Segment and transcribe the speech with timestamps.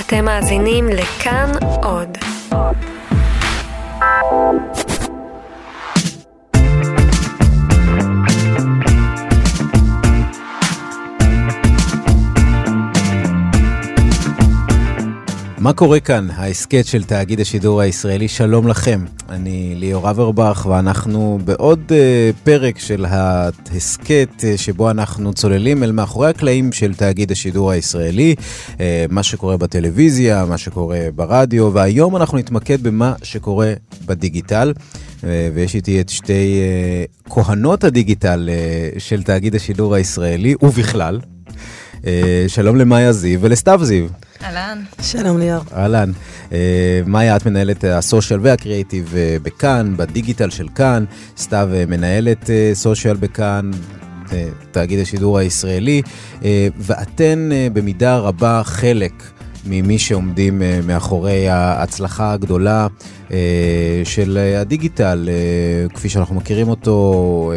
[0.00, 1.50] אתם מאזינים לכאן
[1.82, 2.18] עוד.
[15.60, 16.28] מה קורה כאן?
[16.30, 19.04] ההסכת של תאגיד השידור הישראלי, שלום לכם.
[19.28, 21.92] אני ליאור אברבך, ואנחנו בעוד uh,
[22.44, 28.78] פרק של ההסכת uh, שבו אנחנו צוללים אל מאחורי הקלעים של תאגיד השידור הישראלי, uh,
[29.10, 33.72] מה שקורה בטלוויזיה, מה שקורה ברדיו, והיום אנחנו נתמקד במה שקורה
[34.06, 34.72] בדיגיטל.
[35.54, 36.60] ויש איתי את שתי
[37.30, 38.48] כהנות הדיגיטל
[38.98, 41.20] של תאגיד השידור הישראלי, ובכלל.
[42.02, 42.06] Uh,
[42.48, 44.06] שלום למאיה זיו ולסתיו זיו.
[44.42, 44.82] אהלן.
[45.02, 45.64] שלום ליאור.
[45.72, 46.12] אהלן.
[46.52, 51.04] אה, מאיה, את מנהלת הסושיאל והקריאיטיב אה, בכאן, בדיגיטל של כאן,
[51.36, 53.70] סתיו אה, מנהלת סושיאל בכאן.
[54.70, 56.02] תאגיד השידור הישראלי,
[56.76, 59.12] ואתן במידה רבה חלק
[59.66, 62.86] ממי שעומדים אה, מאחורי ההצלחה הגדולה
[63.30, 67.52] אה, של הדיגיטל, אה, כפי שאנחנו מכירים אותו,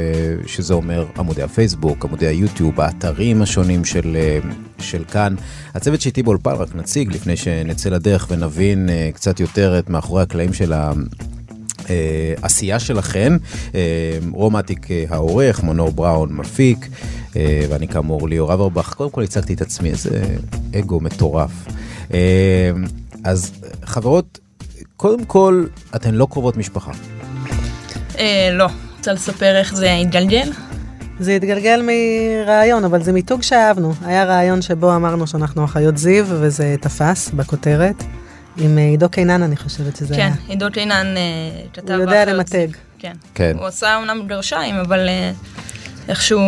[0.46, 4.18] שזה אומר עמודי הפייסבוק, עמודי היוטיוב, האתרים השונים של,
[4.80, 5.36] של כאן.
[5.74, 10.74] הצוות שאיתי באולפן, רק נציג לפני שנצא לדרך ונבין קצת יותר את מאחורי הקלעים של
[10.74, 10.92] ה...
[12.42, 13.38] עשייה שלכם,
[14.32, 16.88] רומטיק העורך, מונור בראון מפיק,
[17.70, 18.94] ואני כאמור ליאור אברבך.
[18.94, 20.24] קודם כל הצגתי את עצמי, איזה
[20.80, 21.52] אגו מטורף.
[22.14, 22.72] אה,
[23.24, 23.52] אז
[23.84, 24.40] חברות,
[24.98, 26.92] קודם כל, אתן לא קרובות משפחה.
[28.18, 28.68] אה, לא,
[28.98, 30.52] רוצה לספר איך זה התגלגל?
[31.20, 33.94] זה התגלגל מרעיון, אבל זה מיתוג שאהבנו.
[34.06, 38.04] היה רעיון שבו אמרנו שאנחנו אחיות זיו, וזה תפס בכותרת.
[38.58, 40.34] עם אה, עידו קינן, אני חושבת שזה כן, היה.
[40.34, 41.16] כן, עידו קינן
[41.74, 42.68] כתב הוא יודע למתג.
[43.00, 43.14] כן.
[43.34, 43.56] כן.
[43.60, 45.10] הוא עשה אומנם גרשיים, אבל
[46.08, 46.40] איכשהו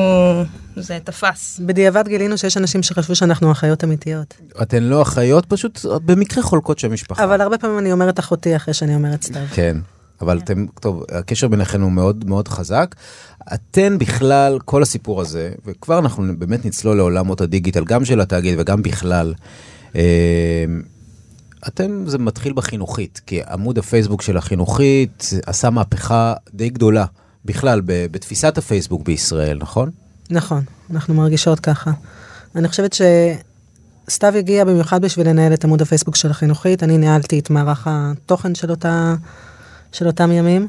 [0.77, 1.59] זה תפס.
[1.65, 4.33] בדיעבד גילינו שיש אנשים שחשבו שאנחנו אחיות אמיתיות.
[4.61, 7.23] אתן לא אחיות, פשוט במקרה חולקות שם משפחה.
[7.23, 9.45] אבל הרבה פעמים אני אומרת אחותי אחרי שאני אומרת סתיו.
[9.53, 9.77] כן.
[10.21, 12.95] אבל אתם, טוב, הקשר ביניכם הוא מאוד מאוד חזק.
[13.53, 18.81] אתן בכלל, כל הסיפור הזה, וכבר אנחנו באמת נצלול לעולמות הדיגיטל, גם של התאגיד וגם
[18.81, 19.33] בכלל,
[19.95, 20.65] אה,
[21.67, 27.05] אתם, זה מתחיל בחינוכית, כי עמוד הפייסבוק של החינוכית עשה מהפכה די גדולה,
[27.45, 29.89] בכלל, בתפיסת הפייסבוק בישראל, נכון?
[30.29, 31.91] נכון, אנחנו מרגישות ככה.
[32.55, 32.97] אני חושבת
[34.07, 38.55] שסתיו הגיע במיוחד בשביל לנהל את עמוד הפייסבוק של החינוכית, אני ניהלתי את מערך התוכן
[38.55, 39.15] של, אותה,
[39.91, 40.67] של אותם ימים,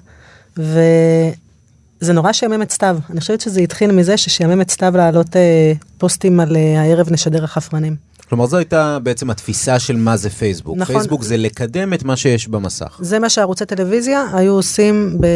[0.57, 2.99] וזה נורא שיאמם את סתיו.
[3.11, 7.45] אני חושבת שזה התחיל מזה ששיאמם את סתיו להעלות אה, פוסטים על אה, הערב נשדר
[7.45, 8.06] החפרנים.
[8.29, 10.77] כלומר זו הייתה בעצם התפיסה של מה זה פייסבוק.
[10.79, 10.95] נכון.
[10.95, 12.99] פייסבוק זה לקדם את מה שיש במסך.
[13.01, 15.27] זה מה שערוצי טלוויזיה היו עושים, ב...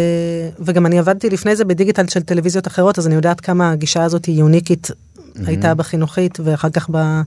[0.58, 4.24] וגם אני עבדתי לפני זה בדיגיטל של טלוויזיות אחרות, אז אני יודעת כמה הגישה הזאת
[4.24, 5.40] היא יוניקית mm-hmm.
[5.46, 7.20] הייתה בחינוכית ואחר כך ב...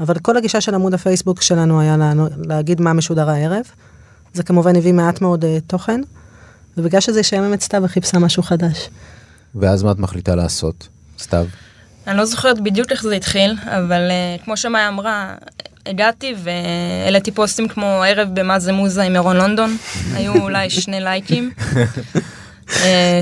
[0.00, 2.12] אבל כל הגישה של עמוד הפייסבוק שלנו היה לה...
[2.46, 3.64] להגיד מה משודר הערב.
[4.34, 6.00] זה כמובן הביא מעט מאוד uh, תוכן,
[6.76, 8.88] ובגלל שזה שיאמם את סתיו וחיפשה משהו חדש.
[9.54, 10.88] ואז מה את מחליטה לעשות,
[11.18, 11.46] סתיו?
[12.06, 15.34] אני לא זוכרת בדיוק איך זה התחיל, אבל uh, כמו שמאיה אמרה,
[15.86, 19.76] הגעתי והעליתי פוסטים כמו ערב במה זה מוזה עם ירון לונדון,
[20.16, 21.50] היו אולי שני לייקים
[22.68, 22.72] uh,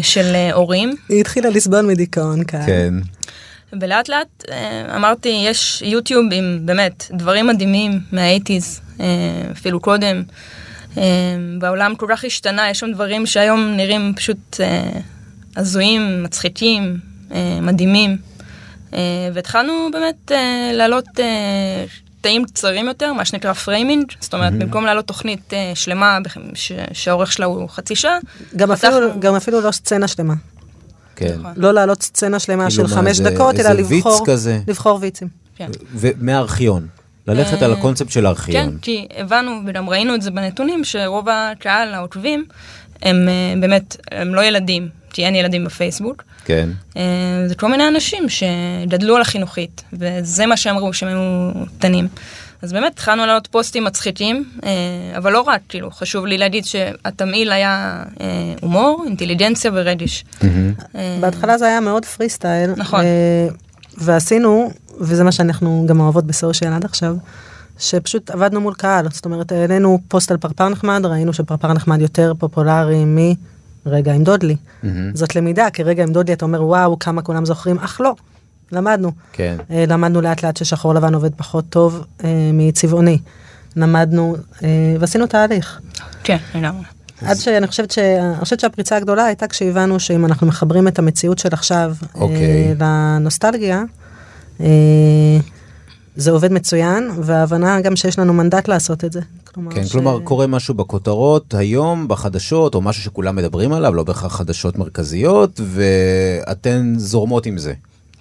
[0.02, 0.96] של uh, הורים.
[1.08, 2.66] היא התחילה לסבול מדיכאון כאן.
[2.66, 2.94] כן.
[3.80, 4.50] ולאט לאט uh,
[4.96, 9.02] אמרתי, יש יוטיוב עם באמת דברים מדהימים מהאייטיז, uh,
[9.52, 10.22] אפילו קודם.
[10.94, 10.98] Uh,
[11.60, 14.98] והעולם כל כך השתנה, יש שם דברים שהיום נראים פשוט uh,
[15.56, 16.96] הזויים, מצחיקים,
[17.30, 18.29] uh, מדהימים.
[18.94, 18.98] אה,
[19.34, 21.84] והתחלנו באמת אה, להעלות אה,
[22.20, 24.56] קטעים קצרים יותר, מה שנקרא framing, זאת אומרת, mm-hmm.
[24.56, 26.18] במקום להעלות תוכנית שלמה
[26.92, 28.18] שהאורך שלה הוא חצי שעה,
[28.56, 28.96] גם, פתחנו...
[28.96, 30.34] אפילו, גם אפילו לא סצנה שלמה.
[31.16, 31.36] כן.
[31.38, 31.52] נכון.
[31.56, 34.58] לא להעלות סצנה שלמה כאילו של חמש זה, דקות, אלא לבחור, כזה.
[34.68, 35.28] לבחור וויצים.
[35.56, 35.70] כן.
[35.92, 36.86] ומהארכיון.
[37.26, 38.70] ללכת על הקונספט של הארכיון.
[38.70, 42.44] כן, כי הבנו וגם ראינו את זה בנתונים, שרוב הקהל, העוקבים,
[43.02, 43.28] הם
[43.60, 46.24] באמת, הם לא ילדים, כי אין ילדים בפייסבוק.
[46.44, 46.68] כן.
[46.96, 47.02] אה,
[47.46, 52.08] זה כל מיני אנשים שגדלו על החינוכית, וזה מה שהם ראו שהם היו קטנים.
[52.62, 54.70] אז באמת התחלנו לעלות פוסטים מצחיקים, אה,
[55.16, 58.26] אבל לא רק, כאילו, חשוב לי להגיד שהתמהיל היה אה,
[58.60, 60.24] הומור, אינטליגנציה ורגש.
[61.20, 62.70] בהתחלה זה היה מאוד פרי סטייל.
[62.76, 63.04] נכון.
[63.98, 64.70] ועשינו,
[65.00, 67.16] וזה מה שאנחנו גם אוהבות בסושיאל עד עכשיו,
[67.80, 72.32] שפשוט עבדנו מול קהל, זאת אומרת, העלינו פוסט על פרפר נחמד, ראינו שפרפר נחמד יותר
[72.38, 73.18] פופולרי מ...
[73.86, 74.56] רגע עם דודלי.
[74.56, 74.86] Mm-hmm.
[75.14, 78.14] זאת למידה, כי רגע עם דודלי אתה אומר וואו כמה כולם זוכרים, אך לא,
[78.72, 79.12] למדנו.
[79.32, 79.56] כן.
[79.70, 83.18] אה, למדנו לאט לאט ששחור לבן עובד פחות טוב אה, מצבעוני.
[83.76, 84.68] למדנו אה,
[85.00, 85.80] ועשינו תהליך.
[86.24, 86.84] כן, לגמרי.
[87.22, 87.98] עד שאני חושבת, ש...
[87.98, 92.06] אני חושבת שהפריצה הגדולה הייתה כשהבנו שאם אנחנו מחברים את המציאות של עכשיו okay.
[92.14, 92.74] אוקיי.
[92.80, 93.82] אה, לנוסטלגיה,
[94.60, 94.66] אה,
[96.16, 99.20] זה עובד מצוין, וההבנה גם שיש לנו מנדט לעשות את זה.
[99.44, 99.92] כלומר, כן, ש...
[99.92, 105.60] כלומר, קורה משהו בכותרות היום, בחדשות, או משהו שכולם מדברים עליו, לא בהכרח חדשות מרכזיות,
[105.64, 107.72] ואתן זורמות עם זה.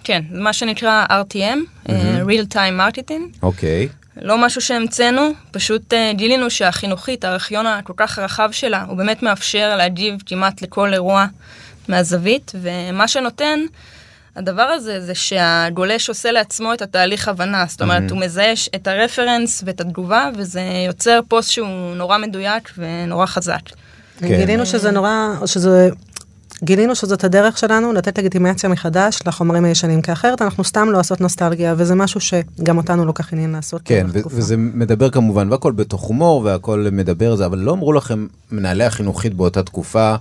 [0.04, 3.42] כן, זה מה שנקרא RTM, אה, real time marketing.
[3.42, 3.88] אוקיי.
[4.22, 9.76] לא משהו שהמצאנו, פשוט uh, גילינו שהחינוכית, הארכיון הכל כך רחב שלה, הוא באמת מאפשר
[9.76, 11.26] להגיב כמעט לכל אירוע
[11.88, 13.60] מהזווית, ומה שנותן,
[14.36, 18.12] הדבר הזה, זה שהגולש עושה לעצמו את התהליך הבנה, זאת אומרת, Mhm.
[18.12, 23.60] הוא מזהה את הרפרנס ואת התגובה, וזה יוצר פוסט שהוא נורא מדויק ונורא חזק.
[24.18, 24.26] כן.
[24.26, 25.10] גילינו שזה נורא,
[25.46, 25.88] שזה,
[26.64, 31.20] גילינו שזאת הדרך שלנו לתת לגיטימציה מחדש לחומרים הישנים, כי אחרת אנחנו סתם לא עושות
[31.20, 33.82] נוסטלגיה, וזה משהו שגם אותנו לא כך עניין לעשות.
[33.84, 34.18] כן, ו-.
[34.26, 39.34] וזה מדבר כמובן, והכל בתוך הומור, והכל מדבר זה, אבל לא אמרו לכם, מנהלי החינוכית
[39.34, 40.14] באותה תקופה,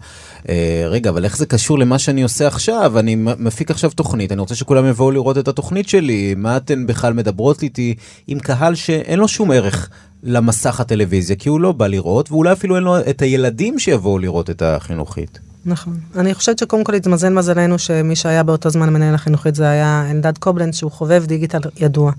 [0.50, 3.00] אה, רגע, אבל איך זה קשור למה שאני עושה עכשיו?
[3.00, 7.14] אני מפיק עכשיו תוכנית, אני רוצה שכולם יבואו לראות את התוכנית שלי, מה אתן בכלל
[7.14, 7.96] מדברות איתי
[8.28, 9.90] עם קהל שאין לו שום ערך
[10.24, 14.50] למסך הטלוויזיה, כי הוא לא בא לראות, ואולי אפילו אין לו את הילדים שיבואו לראות
[14.50, 15.49] את החינוכית.
[15.69, 15.98] נכון.
[16.16, 20.38] אני חושבת שקודם כל התמזל מזלנו שמי שהיה באותו זמן מנהל החינוכית זה היה אלדד
[20.38, 22.12] קובלנץ, שהוא חובב דיגיטל ידוע.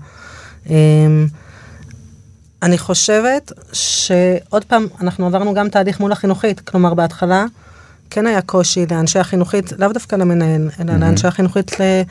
[0.69, 1.27] אמ,
[2.63, 7.45] אני חושבת שעוד פעם, אנחנו עברנו גם תהליך מול החינוכית, כלומר בהתחלה
[8.09, 12.01] כן היה קושי לאנשי החינוכית, לאו דווקא למנהל, אלא לאנשי החינוכית ל-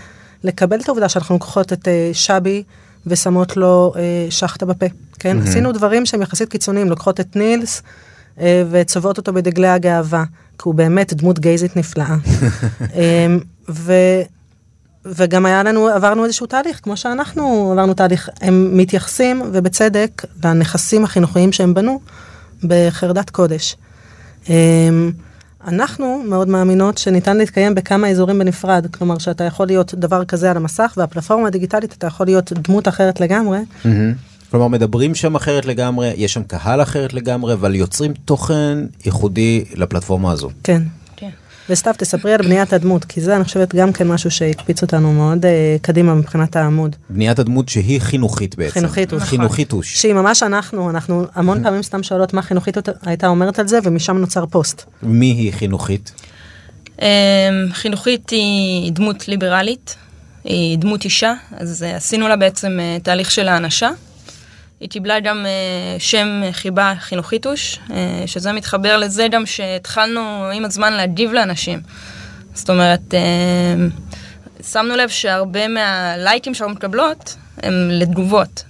[0.45, 2.63] לקבל את העובדה שאנחנו לוקחות את אה, שבי
[3.07, 4.87] ושמות לו אה, שחטה בפה,
[5.19, 5.37] כן?
[5.43, 7.83] עשינו דברים שהם יחסית קיצוניים, לוקחות את נילס
[8.41, 10.25] אה, וצובעות אותו בדגלי הגאווה,
[10.61, 12.17] כי הוא באמת דמות גייזית נפלאה.
[12.95, 13.93] אמ, ו...
[15.05, 21.53] וגם היה לנו, עברנו איזשהו תהליך, כמו שאנחנו עברנו תהליך, הם מתייחסים, ובצדק, לנכסים החינוכיים
[21.53, 22.01] שהם בנו
[22.65, 23.77] בחרדת קודש.
[24.49, 25.13] אמ,
[25.67, 30.57] אנחנו מאוד מאמינות שניתן להתקיים בכמה אזורים בנפרד, כלומר שאתה יכול להיות דבר כזה על
[30.57, 33.59] המסך, והפלטפורמה הדיגיטלית אתה יכול להיות דמות אחרת לגמרי.
[34.51, 40.33] כלומר, מדברים שם אחרת לגמרי, יש שם קהל אחרת לגמרי, אבל יוצרים תוכן ייחודי לפלטפורמה
[40.33, 40.51] הזו.
[40.65, 40.83] כן.
[41.17, 41.31] כן.
[41.71, 45.47] וסתיו, תספרי על בניית הדמות, כי זה אני חושבת גם כן משהו שהקפיץ אותנו מאוד
[45.47, 46.97] אה, קדימה מבחינת העמוד.
[47.11, 48.73] בניית הדמות שהיא חינוכית בעצם.
[48.73, 49.23] חינוכית הוש.
[49.23, 50.01] חינוכית הוש.
[50.01, 54.17] שהיא ממש אנחנו, אנחנו המון פעמים סתם שואלות מה חינוכית הייתה אומרת על זה, ומשם
[54.17, 54.83] נוצר פוסט.
[55.03, 56.13] מי היא חינוכית?
[57.03, 57.07] אמ,
[57.73, 59.97] חינוכית היא דמות ליברלית,
[60.45, 63.91] היא דמות אישה, אז אה, עשינו לה בעצם אה, תהליך של האנשה.
[64.81, 70.93] היא קיבלה גם אה, שם חיבה חינוכיתוש, אה, שזה מתחבר לזה גם שהתחלנו עם הזמן
[70.93, 71.81] להגיב לאנשים.
[72.55, 73.75] זאת אומרת, אה,
[74.63, 78.65] שמנו לב שהרבה מהלייקים שאנחנו מקבלות הם לתגובות.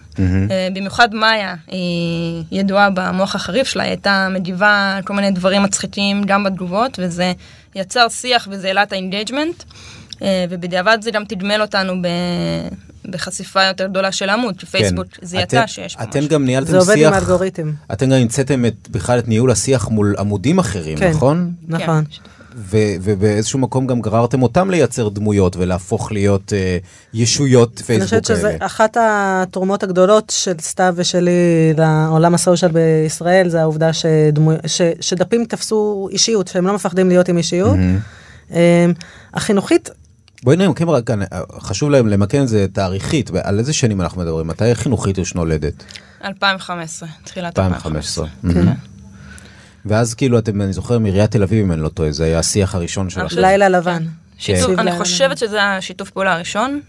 [0.51, 6.25] אה, במיוחד מאיה, היא ידועה במוח החריף שלה, היא הייתה מגיבה כל מיני דברים מצחיקים
[6.25, 7.33] גם בתגובות, וזה
[7.75, 9.63] יצר שיח וזה העלה את ה engagement,
[10.23, 12.07] אה, ובדיעבד זה גם תגמל אותנו ב...
[13.07, 16.31] בחשיפה יותר גדולה של העמוד, כי פייסבוק זיהתה אתם- שיש פה אתם משהו.
[16.31, 17.73] גם ניהלתם זה עובד שיח, עם האלגוריתם.
[17.93, 21.11] אתם גם המצאתם את, בכלל את ניהול השיח מול עמודים אחרים, כן.
[21.11, 21.53] נכון?
[21.69, 22.05] נכון.
[22.57, 26.79] ו- ובאיזשהו מקום גם גררתם אותם לייצר דמויות ולהפוך להיות אה,
[27.15, 28.67] ישויות אני פייסבוק חושבת שזו כאלה.
[28.67, 31.31] אחת התרומות הגדולות של סתיו ושלי
[31.79, 37.37] לעולם הסושיאל בישראל, זה העובדה שדמו, ש, שדפים תפסו אישיות, שהם לא מפחדים להיות עם
[37.39, 37.77] אישיות.
[38.51, 38.57] אמ,
[39.35, 39.91] החינוכית,
[40.43, 41.27] בואי נמקם רק כאן, אה,
[41.61, 44.47] חשוב להם למקם את זה תאריכית, על איזה שנים אנחנו מדברים?
[44.47, 45.85] מתי חינוכית הוש נולדת?
[46.25, 48.25] 2015, תחילת 2015.
[48.25, 48.27] 2015.
[48.65, 48.75] מהמם.
[49.87, 52.75] ואז כאילו אתם, אני זוכר מעיריית תל אביב אם אני לא טועה, זה היה השיח
[52.75, 53.25] הראשון שלכם.
[53.29, 54.05] חושבת- לילה לבן.
[54.39, 55.39] שיתוף, תקשיב אני חושבת.
[55.39, 56.81] שזה השיתוף פעולה הראשון.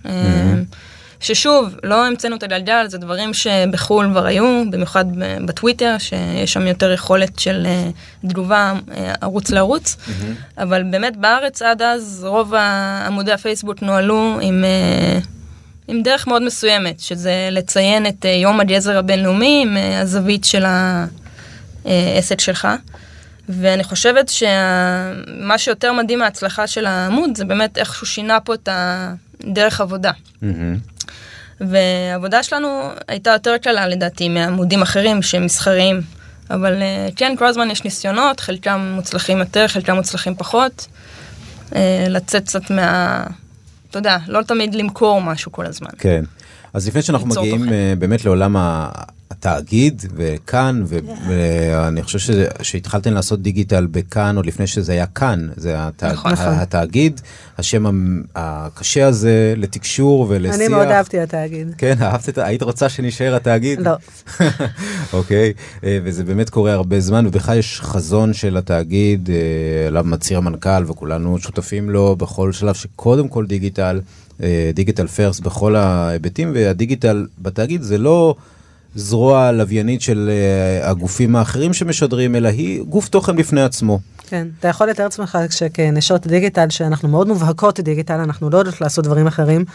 [1.21, 5.05] ששוב, לא המצאנו את הגלגל, זה דברים שבחו"ל כבר היו, במיוחד
[5.45, 7.89] בטוויטר, שיש שם יותר יכולת של אה,
[8.27, 9.97] תגובה אה, ערוץ לערוץ,
[10.57, 12.53] אבל באמת בארץ עד אז רוב
[13.05, 15.19] עמודי הפייסבוק נוהלו עם, אה,
[15.87, 20.65] עם דרך מאוד מסוימת, שזה לציין את יום הגזר הבינלאומי עם הזווית של
[21.85, 22.67] העסק שלך.
[23.49, 28.69] ואני חושבת שמה שיותר מדהים מההצלחה של העמוד זה באמת איך שהוא שינה פה את
[28.71, 30.11] הדרך עבודה.
[30.41, 30.77] מהמם.
[31.67, 36.01] והעבודה שלנו הייתה יותר קלה לדעתי מעמודים אחרים שהם מסחריים.
[36.49, 40.87] אבל אה, כן, כל הזמן יש ניסיונות, חלקם מוצלחים יותר, חלקם מוצלחים פחות.
[41.75, 43.23] אה, לצאת קצת מה...
[43.89, 45.89] אתה יודע, לא תמיד למכור משהו כל הזמן.
[45.97, 46.23] כן.
[46.73, 47.73] אז לפני שאנחנו מגיעים תוכן.
[47.73, 48.55] אה, באמת לעולם
[49.31, 50.97] התאגיד וכאן, ו-
[51.29, 56.31] ואני חושב שזה- שהתחלתם לעשות דיגיטל בכאן עוד לפני שזה היה כאן, זה הת- נכון.
[56.37, 57.21] ה- התאגיד,
[57.57, 57.85] השם
[58.35, 60.55] הקשה הזה לתקשור ולשיח.
[60.55, 61.67] אני מאוד אהבתי התאגיד.
[61.77, 63.79] כן, אהבת את, ה- היית רוצה שנשאר התאגיד?
[63.81, 63.91] לא.
[65.13, 69.35] אוקיי, אה, וזה באמת קורה הרבה זמן, ובכלל יש חזון של התאגיד, אה,
[69.87, 74.01] עליו מצהיר המנכ"ל, וכולנו שותפים לו בכל שלב, שקודם כל דיגיטל,
[74.73, 78.35] דיגיטל פרסט בכל ההיבטים, והדיגיטל בתאגיד זה לא
[78.95, 83.99] זרוע לוויינית של אה, הגופים האחרים שמשדרים, אלא היא גוף תוכן בפני עצמו.
[84.27, 89.05] כן, אתה יכול לתאר לעצמך שכנשות דיגיטל, שאנחנו מאוד מובהקות דיגיטל, אנחנו לא יודעות לעשות
[89.05, 89.65] דברים אחרים,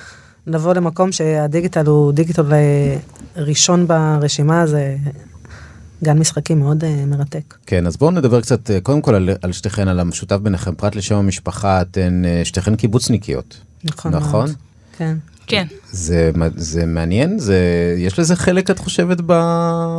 [0.46, 2.96] לבוא למקום שהדיגיטל הוא דיגיטל אה,
[3.36, 4.96] ראשון ברשימה, זה
[6.04, 7.54] גן משחקים מאוד uh, מרתק.
[7.66, 11.14] כן, אז בואו נדבר קצת, קודם כל על, על שתיכן, על המשותף ביניכם, פרט לשם
[11.14, 13.60] המשפחה, אתן שתיכן קיבוצניקיות.
[13.84, 14.14] נכון.
[14.14, 14.46] נכון?
[14.46, 14.56] מאוד.
[14.96, 15.16] כן.
[15.46, 15.66] כן.
[15.90, 17.38] זה, זה מעניין?
[17.38, 17.58] זה,
[17.98, 19.32] יש לזה חלק, את חושבת, ב...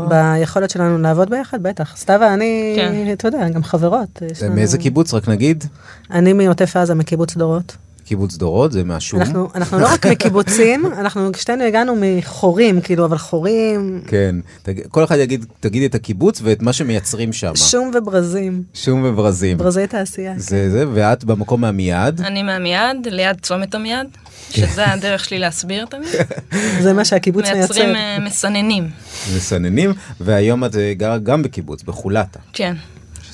[0.09, 1.97] ביכולת שלנו לעבוד ביחד, בטח.
[1.97, 3.13] סתיו ואני, כן.
[3.13, 4.21] אתה יודע, גם חברות.
[4.55, 4.83] מאיזה לנו...
[4.83, 5.63] קיבוץ, רק נגיד?
[6.11, 7.77] אני מעוטף עזה, מקיבוץ דורות.
[8.07, 9.21] קיבוץ דורות זה מהשום.
[9.21, 14.01] אנחנו, אנחנו לא רק מקיבוצים, אנחנו שתינו הגענו מחורים, כאילו, אבל חורים.
[14.07, 14.87] כן, תג...
[14.87, 17.55] כל אחד יגיד, תגיד את הקיבוץ ואת מה שמייצרים שם.
[17.55, 18.63] שום וברזים.
[18.73, 19.57] שום וברזים.
[19.57, 20.33] ברזי תעשייה.
[20.37, 20.69] זה כן.
[20.69, 22.21] זה, ואת במקום מהמיד.
[22.21, 24.07] אני מהמיד, ליד צומת עמיעד,
[24.49, 26.09] שזה הדרך שלי להסביר תמיד.
[26.83, 27.57] זה מה שהקיבוץ מייצר.
[27.57, 28.89] מייצרים uh, מסננים.
[29.35, 32.39] מסננים, והיום את אה, גרה גם בקיבוץ, בחולתה.
[32.53, 32.75] כן,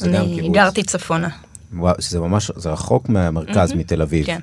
[0.02, 1.30] אני גרתי צפונה.
[2.00, 3.76] שזה ממש, זה רחוק מהמרכז mm-hmm.
[3.76, 4.26] מתל אביב.
[4.26, 4.40] כן.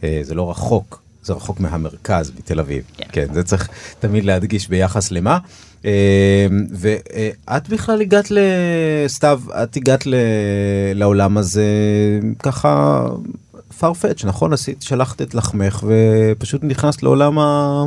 [0.00, 2.84] Uh, זה לא רחוק, זה רחוק מהמרכז מתל אביב.
[2.96, 3.04] כן.
[3.12, 3.68] כן, זה צריך
[4.00, 5.38] תמיד להדגיש ביחס למה.
[5.82, 5.86] Uh,
[6.72, 10.14] ואת בכלל הגעת לסתיו, את הגעת ל...
[10.94, 11.64] לעולם הזה
[12.38, 13.06] ככה
[13.80, 14.52] farfetch, נכון?
[14.52, 17.84] עשית, שלחת את לחמך ופשוט נכנסת לעולם ה...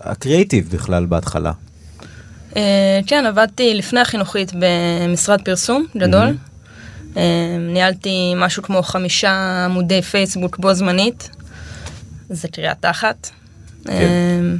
[0.00, 1.52] הקריאיטיב בכלל בהתחלה.
[2.52, 2.56] Uh,
[3.06, 6.28] כן, עבדתי לפני החינוכית במשרד פרסום גדול.
[7.16, 7.20] אמ,
[7.72, 11.30] ניהלתי משהו כמו חמישה עמודי פייסבוק בו זמנית.
[12.30, 13.30] זה קריאה תחת.
[13.84, 13.92] כן.
[13.92, 14.56] אמ,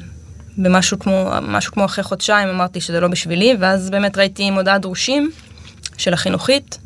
[0.59, 5.31] במשהו כמו, משהו כמו אחרי חודשיים אמרתי שזה לא בשבילי, ואז באמת ראיתי מודעת דרושים
[5.99, 6.79] של החינוכית.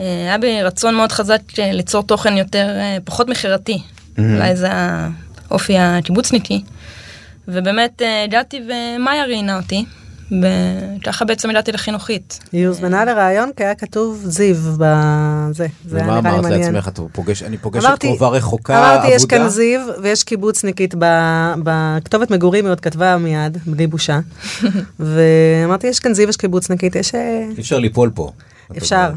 [0.00, 3.82] אה, היה בי רצון מאוד חזק אה, ליצור תוכן יותר, אה, פחות מכירתי.
[4.18, 4.68] אולי זה
[5.50, 6.62] האופי הקיבוצניקי.
[7.48, 9.84] ובאמת הגעתי ומאיה ראיינה אותי.
[10.32, 12.40] וככה בעצם הגעתי לחינוכית.
[12.52, 16.24] היא הוזמנה לראיון כי היה כתוב זיו בזה, זה היה נראה לי מעניין.
[16.24, 18.94] ומה אמרת לעצמך, את פוגש, אני פוגשת קרובה רחוקה, עבודה?
[18.94, 20.94] אמרתי, יש כאן זיו ויש קיבוצניקית
[21.64, 24.20] בכתובת מגורים, היא עוד כתבה מיד, בלי בושה.
[25.00, 27.14] ואמרתי, יש כאן זיו, יש קיבוצניקית, יש...
[27.14, 28.30] אה, אי אפשר ליפול פה.
[28.76, 29.10] אפשר.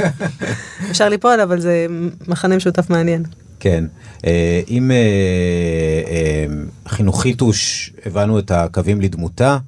[0.90, 1.86] אפשר ליפול, אבל זה
[2.28, 3.22] מחנה משותף מעניין.
[3.60, 3.84] כן.
[4.26, 4.96] אה, אם אה,
[6.10, 6.46] אה,
[6.88, 9.58] חינוכית הוש, הבנו את הקווים לדמותה,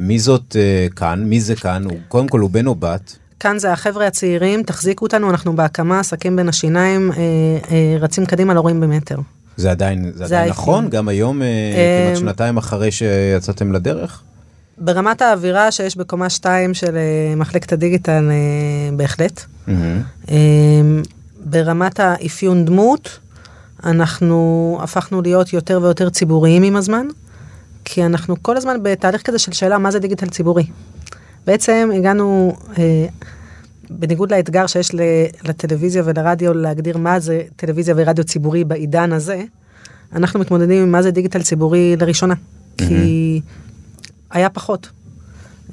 [0.00, 0.56] מי זאת
[0.96, 1.24] כאן?
[1.24, 1.84] מי זה כאן?
[2.08, 3.16] קודם כל הוא בן או בת?
[3.40, 7.12] כאן זה החבר'ה הצעירים, תחזיקו אותנו, אנחנו בהקמה, עסקים בין השיניים,
[8.00, 9.18] רצים קדימה, לא רואים במטר.
[9.56, 10.90] זה עדיין, זה עדיין נכון?
[10.90, 14.22] גם היום, כמעט שנתיים אחרי שיצאתם לדרך?
[14.78, 16.96] ברמת האווירה שיש בקומה 2 של
[17.36, 18.30] מחלקת הדיגיטל,
[18.96, 19.44] בהחלט.
[21.44, 23.18] ברמת האפיון דמות,
[23.84, 27.06] אנחנו הפכנו להיות יותר ויותר ציבוריים עם הזמן,
[27.84, 30.64] כי אנחנו כל הזמן בתהליך כזה של שאלה מה זה דיגיטל ציבורי.
[31.46, 33.06] בעצם הגענו, אה,
[33.90, 34.90] בניגוד לאתגר שיש
[35.44, 39.42] לטלוויזיה ולרדיו להגדיר מה זה טלוויזיה ורדיו ציבורי בעידן הזה,
[40.12, 42.34] אנחנו מתמודדים עם מה זה דיגיטל ציבורי לראשונה.
[42.34, 42.84] Mm-hmm.
[42.88, 43.40] כי
[44.30, 44.90] היה פחות.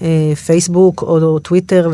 [0.02, 1.92] אה, פייסבוק או טוויטר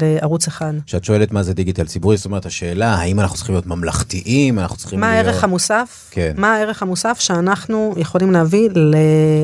[0.00, 0.72] לערוץ אחד.
[0.86, 4.76] כשאת שואלת מה זה דיגיטל ציבורי, זאת אומרת השאלה האם אנחנו צריכים להיות ממלכתיים, אנחנו
[4.76, 5.26] צריכים מה להיות...
[5.26, 6.08] הערך המוסף?
[6.10, 6.32] כן.
[6.36, 8.68] מה הערך המוסף שאנחנו יכולים להביא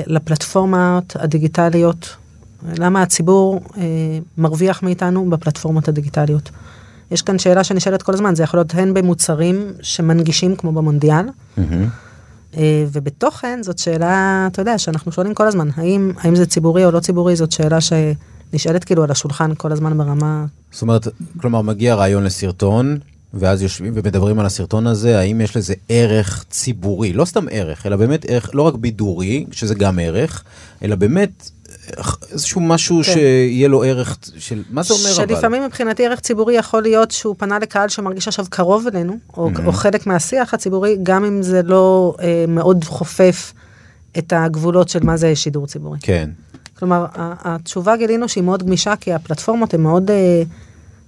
[0.06, 2.16] לפלטפורמות הדיגיטליות?
[2.78, 3.82] למה הציבור אה,
[4.38, 6.50] מרוויח מאיתנו בפלטפורמות הדיגיטליות?
[7.10, 11.60] יש כאן שאלה שנשאלת כל הזמן, זה יכול להיות הן במוצרים שמנגישים כמו במונדיאל, mm-hmm.
[12.56, 16.90] אה, ובתוכן זאת שאלה, אתה יודע, שאנחנו שואלים כל הזמן, האם, האם זה ציבורי או
[16.90, 20.44] לא ציבורי, זאת שאלה שנשאלת כאילו על השולחן כל הזמן ברמה...
[20.72, 21.08] זאת אומרת,
[21.40, 22.98] כלומר, מגיע רעיון לסרטון,
[23.34, 27.96] ואז יושבים ומדברים על הסרטון הזה, האם יש לזה ערך ציבורי, לא סתם ערך, אלא
[27.96, 30.44] באמת ערך, לא רק בידורי, שזה גם ערך,
[30.82, 31.50] אלא באמת
[32.32, 33.02] איזשהו משהו כן.
[33.02, 35.34] שיהיה לו ערך של, מה זה אומר שלפעמים אבל?
[35.34, 39.66] שלפעמים מבחינתי ערך ציבורי יכול להיות שהוא פנה לקהל שמרגיש עכשיו קרוב אלינו, או, mm-hmm.
[39.66, 43.52] או חלק מהשיח הציבורי, גם אם זה לא אה, מאוד חופף
[44.18, 45.98] את הגבולות של מה זה שידור ציבורי.
[46.02, 46.30] כן.
[46.78, 50.42] כלומר, התשובה גילינו שהיא מאוד גמישה, כי הפלטפורמות הן מאוד אה,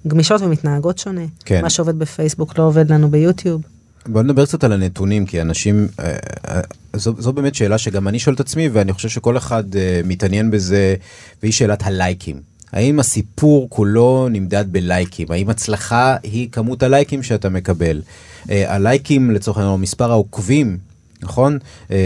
[0.07, 1.25] גמישות ומתנהגות שונה.
[1.45, 1.62] כן.
[1.62, 3.62] מה שעובד בפייסבוק לא עובד לנו ביוטיוב.
[4.08, 6.16] בוא נדבר קצת על הנתונים, כי אנשים, אה,
[6.49, 6.61] אה,
[6.92, 10.50] זו, זו באמת שאלה שגם אני שואל את עצמי, ואני חושב שכל אחד אה, מתעניין
[10.50, 10.94] בזה,
[11.42, 12.40] והיא שאלת הלייקים.
[12.73, 15.30] האם הסיפור כולו נמדד בלייקים?
[15.30, 18.02] האם הצלחה היא כמות הלייקים שאתה מקבל?
[18.49, 20.78] הלייקים, לצורך העניין, מספר העוקבים
[21.25, 21.59] נכון?
[21.90, 21.97] אה,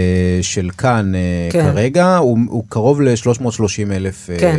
[0.43, 1.21] של כאן אה,
[1.53, 1.71] כן.
[1.73, 3.53] כרגע, הוא, הוא קרוב ל-330
[3.93, 4.57] אלף, כן.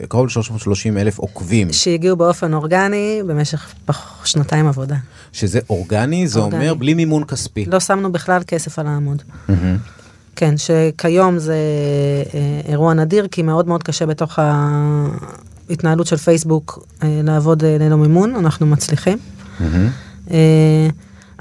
[0.00, 0.68] אה, קרוב ל-330
[1.00, 4.96] אלף עוקבים, שהגיעו באופן אורגני במשך פח- שנתיים עבודה.
[5.32, 6.60] שזה אורגני, זה אורגני.
[6.60, 7.64] אומר בלי מימון כספי.
[7.64, 9.22] לא שמנו בכלל כסף על העמוד.
[10.36, 11.56] כן, שכיום זה
[12.68, 14.38] אירוע נדיר, כי מאוד מאוד קשה בתוך
[15.68, 19.18] ההתנהלות של פייסבוק לעבוד ללא מימון, אנחנו מצליחים.
[19.60, 19.88] מהמם.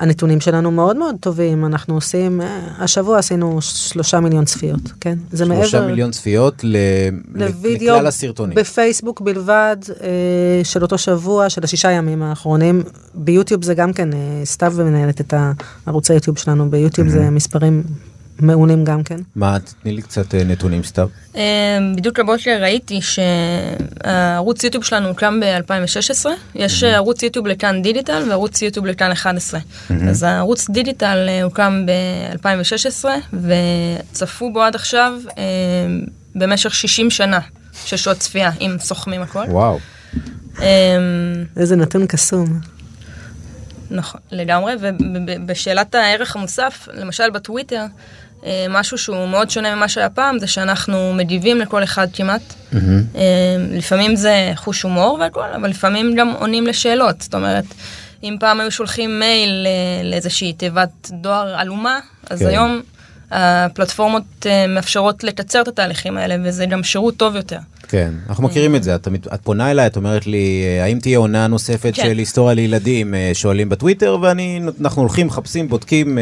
[0.02, 5.18] הנתונים שלנו מאוד מאוד טובים, אנחנו עושים, אה, השבוע עשינו שלושה מיליון צפיות, כן?
[5.32, 5.62] זה מעבר...
[5.62, 6.78] שלושה מיליון צפיות ל-
[7.36, 8.56] לוידאו לכלל הסרטונים.
[8.56, 12.84] בפייסבוק בלבד אה, של אותו שבוע, של השישה ימים האחרונים.
[13.14, 15.34] ביוטיוב זה גם כן, אה, סתיו מנהלת את
[15.86, 17.84] הערוץ היוטיוב שלנו, ביוטיוב זה מספרים
[18.42, 19.20] מעולים גם כן.
[19.36, 21.10] מה, תתני לי קצת אה, נתונים סתיו.
[21.36, 28.24] אה, בדיוק הבוקר ראיתי שהערוץ יוטיוב שלנו הוקם ב-2016, יש אה, ערוץ יוטיוב לכאן דיגיטל
[28.30, 29.60] וערוץ יוטיוב לכאן 11.
[30.10, 35.14] אז הערוץ דיגיטל הוקם ב-2016 וצפו בו עד עכשיו
[36.36, 37.40] במשך 60 שנה
[37.86, 39.46] של שעות צפייה, אם סוכמים הכל.
[39.48, 39.80] וואו.
[41.58, 42.60] איזה נתון קסום.
[43.92, 47.86] נכון, לגמרי, ובשאלת הערך המוסף, למשל בטוויטר,
[48.70, 52.42] משהו שהוא מאוד שונה ממה שהיה פעם, זה שאנחנו מגיבים לכל אחד כמעט.
[53.16, 53.20] אה,
[53.72, 57.22] לפעמים זה חוש הומור והכל, אבל לפעמים גם עונים לשאלות.
[57.22, 57.66] זאת אומרת,
[58.24, 62.48] אם פעם היו שולחים מייל אה, לאיזושהי תיבת דואר עלומה, אז כן.
[62.48, 62.82] היום
[63.32, 67.58] הפלטפורמות אה, מאפשרות לקצר את התהליכים האלה, וזה גם שירות טוב יותר.
[67.88, 71.18] כן, אנחנו מכירים את זה, את, את פונה אליי, את אומרת לי, אה, האם תהיה
[71.18, 72.04] עונה נוספת כן.
[72.04, 76.18] של היסטוריה לילדים, אה, שואלים בטוויטר, ואנחנו הולכים, מחפשים, בודקים.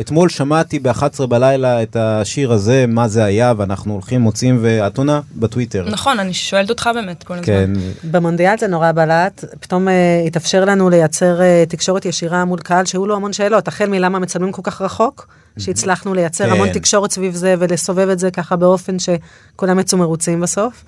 [0.00, 5.20] אתמול שמעתי ב-11 בלילה את השיר הזה, מה זה היה, ואנחנו הולכים, מוצאים, ואת עונה
[5.36, 5.86] בטוויטר.
[5.90, 7.46] נכון, אני שואלת אותך באמת כל הזמן.
[7.46, 7.70] כן,
[8.10, 13.06] במונדיאל זה נורא בלט, פתאום אה, התאפשר לנו לייצר אה, תקשורת ישירה מול קהל שהיו
[13.06, 15.28] לו המון שאלות, החל מלמה מצלמים כל כך רחוק,
[15.58, 16.50] שהצלחנו לייצר כן.
[16.52, 20.84] המון תקשורת סביב זה ולסובב את זה ככה באופן שכולם יצאו מרוצים בסוף,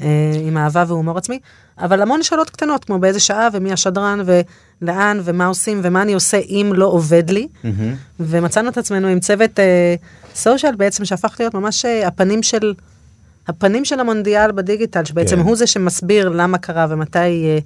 [0.00, 0.06] אה,
[0.46, 1.38] עם אהבה והומור עצמי,
[1.78, 6.36] אבל המון שאלות קטנות, כמו באיזה שעה ומי השדרן ולאן ומה עושים ומה אני עושה
[6.36, 7.94] אם לא עובד לי, מהמם.
[8.20, 9.94] ומצאנו את עצמנו עם צוות אה,
[10.34, 12.74] סושיאל בעצם שהפך להיות ממש אה, הפנים של
[13.48, 15.42] הפנים של המונדיאל בדיגיטל שבעצם כן.
[15.42, 17.58] הוא זה שמסביר למה קרה ומתי אה,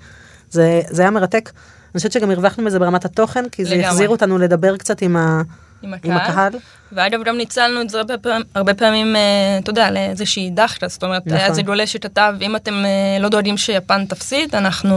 [0.51, 1.51] זה זה היה מרתק.
[1.95, 3.87] אני חושבת שגם הרווחנו בזה ברמת התוכן כי זה לגמרי.
[3.87, 5.43] החזיר אותנו לדבר קצת עם, ה,
[5.83, 6.31] עם עם הקהל.
[6.31, 6.53] הקהל.
[6.93, 11.05] ואגב, גם ניצלנו את זה הרבה, פעמים, הרבה פעמים, אה, אתה יודע, לאיזושהי דחקה, זאת
[11.05, 11.39] אומרת, נכון.
[11.39, 14.97] היה איזה גולה שכתב, אם אתם אה, לא דואגים שיפן תפסיד, אנחנו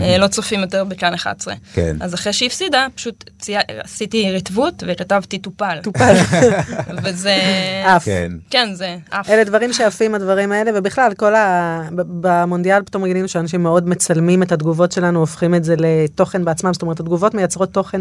[0.00, 1.54] אה, לא צופים יותר בכאן 11.
[1.72, 1.96] כן.
[2.00, 3.54] אז אחרי שהיא הפסידה, פשוט צי...
[3.82, 5.78] עשיתי ריטבות וכתבתי טופל.
[5.82, 6.14] טופל.
[7.04, 7.36] וזה...
[7.84, 8.04] עף.
[8.04, 8.32] כן.
[8.50, 9.30] כן, זה עף.
[9.30, 11.80] אלה דברים שעפים הדברים האלה ובכלל כל ה...
[11.90, 16.82] במונדיאל פתאום גילינו שאנשים מאוד מצלמים את התגובות שלנו הופכים את זה לתוכן בעצמם זאת
[16.82, 18.00] אומרת התגובות מייצרות תוכן.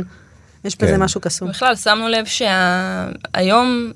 [0.66, 1.04] יש בזה כן.
[1.04, 1.50] משהו קסום.
[1.50, 3.92] בכלל, שמנו לב שהיום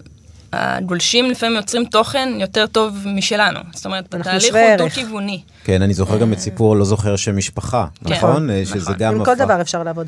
[0.53, 3.59] הגולשים לפעמים יוצרים תוכן יותר טוב משלנו.
[3.73, 4.77] זאת אומרת, התהליך הוא.
[4.77, 5.41] דו-כיווני.
[5.63, 8.13] כן, אני זוכר גם את סיפור, לא זוכר שם משפחה, כן.
[8.13, 8.49] נכון?
[8.49, 8.95] אה, שזה נכון.
[8.97, 10.07] גם עם כל הפך- דבר אפשר לעבוד.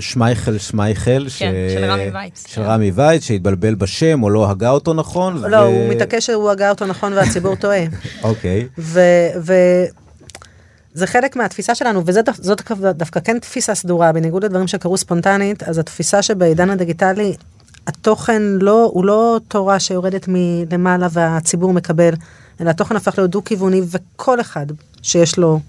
[0.00, 2.44] שמייכל שמייכל, ש- כן, של רמי וייץ.
[2.48, 5.36] של רמי וייץ, שהתבלבל בשם או לא הגה אותו נכון.
[5.50, 7.80] לא, ו- הוא מתעקש שהוא הגה אותו נכון והציבור טועה.
[8.22, 8.68] אוקיי,
[10.94, 12.28] וזה חלק מהתפיסה שלנו, וזאת
[12.96, 17.34] דווקא, כן תפיסה סדורה, בניגוד לדברים שקרו ספונטנית, אז התפיסה שבעידן הדיגיטלי,
[17.86, 22.14] התוכן לא, הוא לא תורה שיורדת מלמעלה והציבור מקבל,
[22.60, 24.66] אלא התוכן הפך להיות דו-כיווני, וכל אחד
[25.02, 25.60] שיש לו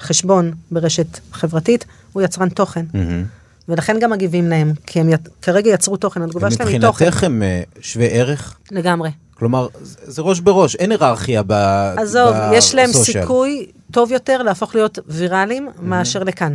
[0.00, 2.84] חשבון ברשת חברתית, הוא יצרן תוכן.
[2.94, 3.24] מהמם.
[3.68, 7.04] ולכן גם מגיבים להם, כי הם ית, כרגע יצרו תוכן, התגובה שלהם היא תוכן.
[7.04, 8.56] מבחינתך הם אה, שווי ערך?
[8.70, 9.10] לגמרי.
[9.42, 11.52] כלומר, זה ראש בראש, אין היררכיה ב...
[11.96, 13.22] עזוב, יש להם בסושיאל.
[13.22, 16.54] סיכוי טוב יותר להפוך להיות ויראליים מאשר לכאן.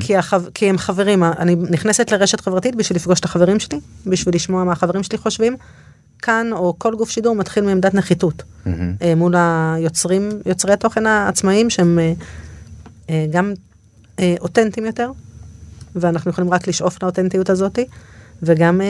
[0.00, 0.44] כי, החב...
[0.54, 4.72] כי הם חברים, אני נכנסת לרשת חברתית בשביל לפגוש את החברים שלי, בשביל לשמוע מה
[4.72, 5.56] החברים שלי חושבים.
[6.22, 8.42] כאן או כל גוף שידור מתחיל מעמדת נחיתות.
[9.02, 12.12] אה, מול היוצרים, יוצרי התוכן העצמאיים שהם אה,
[13.10, 13.52] אה, גם
[14.40, 15.10] אותנטיים יותר,
[15.96, 17.86] ואנחנו יכולים רק לשאוף לאותנטיות הזאתי,
[18.42, 18.86] וגם אה,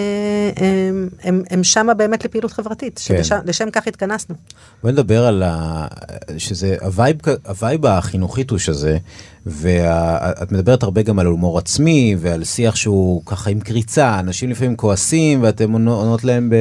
[0.56, 3.24] הם, הם, הם שמה באמת לפעילות חברתית, כן.
[3.24, 4.34] שלשם כך התכנסנו.
[4.82, 5.86] בואי נדבר על ה...
[6.38, 8.98] שזה, ה vibe, ה vibe החינוכית הוא שזה,
[9.46, 14.76] ואת מדברת הרבה גם על הומור עצמי ועל שיח שהוא ככה עם קריצה, אנשים לפעמים
[14.76, 16.54] כועסים ואתם עונו- עונות להם ב...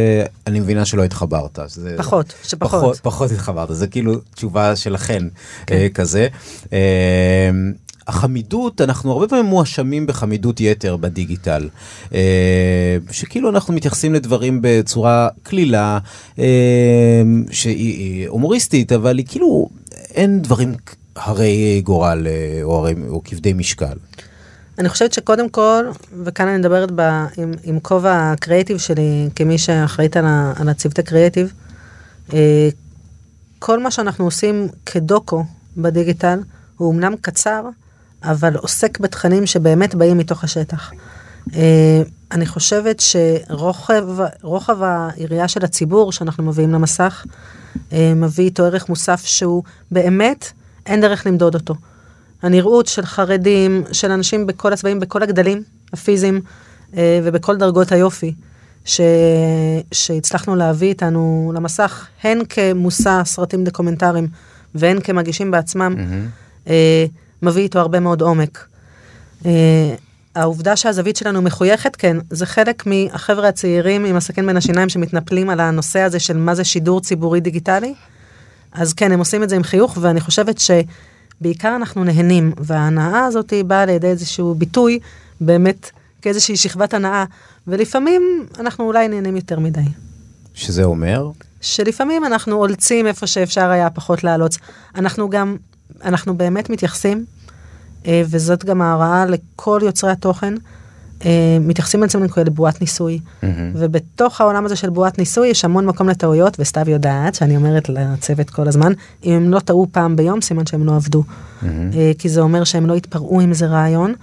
[0.48, 1.60] אני מבינה שלא התחברת.
[1.60, 2.80] אז זה- פחות, שפחות.
[2.82, 5.24] פחות, פחות התחברת, זה כאילו תשובה שלכן
[5.72, 6.28] אה, כזה.
[8.08, 11.70] אה, החמידות, אנחנו הרבה פעמים מואשמים בחמידות יתר בדיגיטל,
[12.14, 16.00] אה, שכאילו אנחנו מתייחסים לדברים בצורה קלילה,
[16.40, 16.46] אה,
[17.52, 19.70] שהיא היא הומוריסטית, אבל היא כאילו,
[20.16, 20.74] אין דברים
[21.16, 23.98] הרי גורל אה, או, הרי, או כבדי משקל.
[24.80, 25.86] אני חושבת שקודם כל,
[26.24, 27.02] וכאן אני מדברת ב,
[27.38, 31.54] עם, עם כובע הקריאיטיב שלי, כמי שאחראית על, ה, על הצוותי קריאיטיב,
[32.34, 32.70] אה,
[33.60, 35.44] כל מה שאנחנו עושים כדוקו
[35.78, 36.40] בדיגיטל,
[36.78, 37.64] הוא אמנם קצר,
[38.32, 40.92] אבל עוסק בתכנים שבאמת באים מתוך השטח.
[41.56, 47.26] אה, אני חושבת שרוחב היריעה של הציבור שאנחנו מביאים למסך,
[47.94, 50.52] אה, מביא איתו ערך מוסף שהוא באמת,
[50.86, 51.76] אין דרך למדוד אותו.
[52.42, 55.64] הנראות של חרדים, של אנשים בכל הצבעים, בכל הגדלים
[55.94, 56.42] הפיזיים
[56.98, 58.34] אה, ובכל דרגות היופי,
[58.86, 59.02] ש...
[59.92, 64.28] שהצלחנו להביא איתנו למסך, הן כמושא סרטים דוקומנטריים
[64.76, 66.70] והן כמגישים בעצמם, mm-hmm.
[67.42, 68.68] מביא איתו הרבה מאוד עומק.
[70.36, 75.60] העובדה שהזווית שלנו מחויכת, כן, זה חלק מהחבר'ה הצעירים עם הסכין בין השיניים שמתנפלים על
[75.60, 77.94] הנושא הזה של מה זה שידור ציבורי דיגיטלי.
[78.72, 83.54] אז כן, הם עושים את זה עם חיוך, ואני חושבת שבעיקר אנחנו נהנים, וההנאה הזאת
[83.68, 85.00] באה לידי איזשהו ביטוי,
[85.42, 87.26] באמת כאיזושהי שכבת הנאה,
[87.68, 89.82] ולפעמים אנחנו אולי נהנים יותר מדי.
[90.54, 91.30] שזה אומר?
[91.62, 94.58] שלפעמים אנחנו אולצים איפה שאפשר היה פחות לעלוץ.
[94.96, 95.58] אנחנו גם,
[96.04, 97.26] אנחנו באמת מתייחסים
[98.08, 100.54] אה, וזאת גם ההוראה לכל יוצרי התוכן.
[101.26, 103.20] אה, מתייחסים לעצמנו כאלה בועת ניסוי.
[103.76, 108.50] ובתוך העולם הזה של בועת ניסוי יש המון מקום לטעויות, וסתיו יודעת שאני אומרת לצוות
[108.50, 108.94] כל הזמן,
[109.26, 111.24] אם הם לא טעו פעם ביום, סימן שהם לא עבדו.
[111.24, 111.66] Mm-hmm.
[112.18, 114.14] כי זה אומר שהם לא יתפרעו עם איזה רעיון,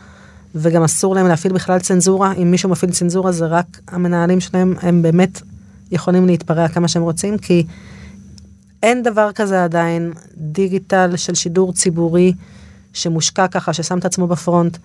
[0.55, 5.03] וגם אסור להם להפעיל בכלל צנזורה, אם מישהו מפעיל צנזורה זה רק המנהלים שלהם, הם
[5.03, 5.43] באמת
[5.91, 7.67] יכולים להתפרע כמה שהם רוצים, כי
[8.85, 12.33] אין דבר כזה עדיין דיגיטל של שידור ציבורי.
[12.95, 14.79] שמושקע ככה, ששם את עצמו בפרונט,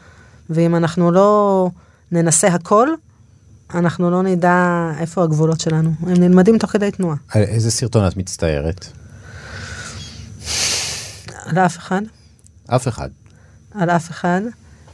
[0.49, 1.69] ואם אנחנו לא
[2.12, 2.89] ננסה הכל,
[3.73, 5.91] אנחנו לא נדע איפה הגבולות שלנו.
[6.01, 7.15] הם נלמדים תוך כדי תנועה.
[7.29, 8.85] על איזה סרטון את מצטערת?
[11.45, 12.01] על אף אחד.
[12.67, 13.09] אף אחד.
[13.75, 14.41] על אף אחד.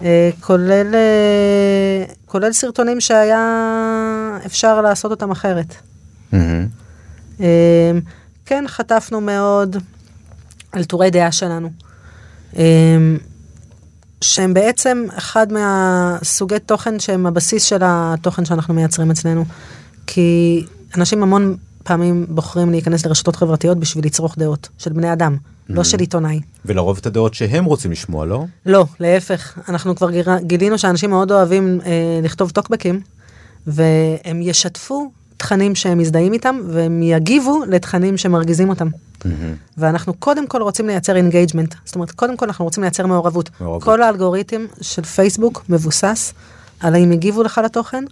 [0.01, 5.75] אה, כולל, אה, כולל סרטונים שהיה אפשר לעשות אותם אחרת.
[6.33, 7.43] Mm-hmm.
[8.45, 9.77] כן, חטפנו מאוד
[10.71, 11.69] על טורי דעה שלנו.
[12.55, 13.17] אמ,
[14.21, 19.45] שהם בעצם אחד מהסוגי תוכן שהם הבסיס של התוכן שאנחנו מייצרים אצלנו.
[20.07, 20.63] כי
[20.97, 25.73] אנשים המון פעמים בוחרים להיכנס לרשתות חברתיות בשביל לצרוך דעות של בני אדם, mm-hmm.
[25.73, 26.39] לא של עיתונאי.
[26.65, 28.45] ולרוב את הדעות שהם רוצים לשמוע, לא?
[28.65, 29.59] לא, להפך.
[29.69, 30.09] אנחנו כבר
[30.41, 33.01] גילינו שאנשים מאוד אוהבים אה, לכתוב טוקבקים,
[33.67, 38.87] והם ישתפו תכנים שהם מזדהים איתם, והם יגיבו לתכנים שמרגיזים אותם.
[38.87, 39.27] Mm-hmm.
[39.77, 43.49] ואנחנו קודם כל רוצים לייצר engagement, זאת אומרת, קודם כל אנחנו רוצים לייצר מעורבות.
[43.59, 43.83] מעורבות.
[43.83, 46.33] כל האלגוריתם של פייסבוק מבוסס
[46.79, 48.03] על האם הגיבו לך לתוכן,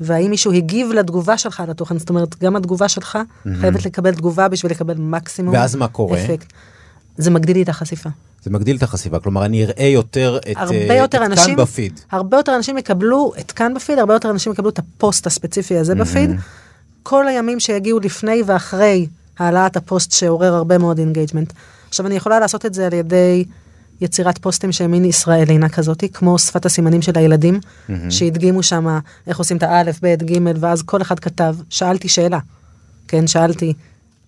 [0.00, 3.48] והאם מישהו הגיב לתגובה שלך לתוכן, זאת אומרת, גם התגובה שלך mm-hmm.
[3.60, 6.24] חייבת לקבל תגובה בשביל לקבל מקסימום ואז מה קורה?
[6.24, 6.52] אפקט.
[7.18, 8.10] זה מגדיל לי את החשיפה.
[8.42, 11.64] זה מגדיל את החשיפה, כלומר אני אראה יותר את, הרבה uh, יותר את אנשים, כאן
[11.64, 12.00] בפיד.
[12.10, 15.92] הרבה יותר אנשים יקבלו את כאן בפיד, הרבה יותר אנשים יקבלו את הפוסט הספציפי הזה
[15.92, 15.96] mm-hmm.
[15.96, 16.30] בפיד.
[17.02, 19.06] כל הימים שיגיעו לפני ואחרי
[19.38, 21.52] העלאת הפוסט שעורר הרבה מאוד engagement.
[21.88, 23.44] עכשיו אני יכולה לעשות את זה על ידי
[24.00, 27.92] יצירת פוסטים שהם מין ישראלינה כזאתי, כמו שפת הסימנים של הילדים, mm-hmm.
[28.10, 32.38] שהדגימו שם איך עושים את האלף, בית, גימל, ואז כל אחד כתב, שאלתי שאלה,
[33.08, 33.72] כן, שאלתי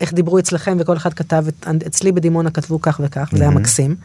[0.03, 1.45] איך דיברו אצלכם, וכל אחד כתב,
[1.87, 3.37] אצלי בדימונה כתבו כך וכך, mm-hmm.
[3.37, 3.97] זה היה מקסים.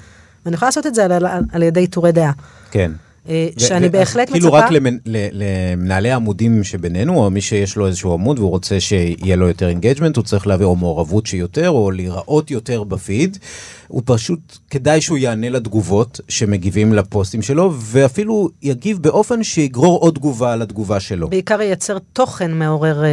[0.46, 2.32] ואני יכולה לעשות את זה על, על, על ידי טורי דעה.
[2.72, 2.92] כן.
[3.30, 4.40] אה, שאני בהחלט מצפה...
[4.40, 4.66] כאילו רק
[5.12, 10.16] למנהלי העמודים שבינינו, או מי שיש לו איזשהו עמוד והוא רוצה שיהיה לו יותר engagement,
[10.16, 13.38] הוא צריך להביא או מעורבות שיותר, או להיראות יותר בפיד.
[13.88, 20.54] הוא פשוט, כדאי שהוא יענה לתגובות שמגיבים לפוסטים שלו, ואפילו יגיב באופן שיגרור עוד תגובה
[20.54, 21.30] על התגובה שלו.
[21.30, 23.10] בעיקר ייצר תוכן מעורר אה,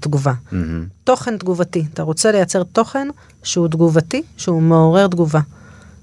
[0.00, 0.32] תגובה.
[0.32, 0.56] Mm-hmm.
[1.04, 1.84] תוכן תגובתי.
[1.94, 3.08] אתה רוצה לייצר תוכן
[3.42, 5.40] שהוא תגובתי, שהוא מעורר תגובה.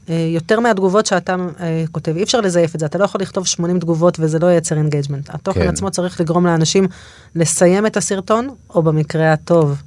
[0.09, 3.47] אה, יותר מהתגובות שאתה אה, כותב, אי אפשר לזייף את זה, אתה לא יכול לכתוב
[3.47, 5.29] 80 תגובות וזה לא ייצר engagement.
[5.29, 5.67] התוכן כן.
[5.67, 6.87] עצמו צריך לגרום לאנשים
[7.35, 9.81] לסיים את הסרטון, או במקרה הטוב,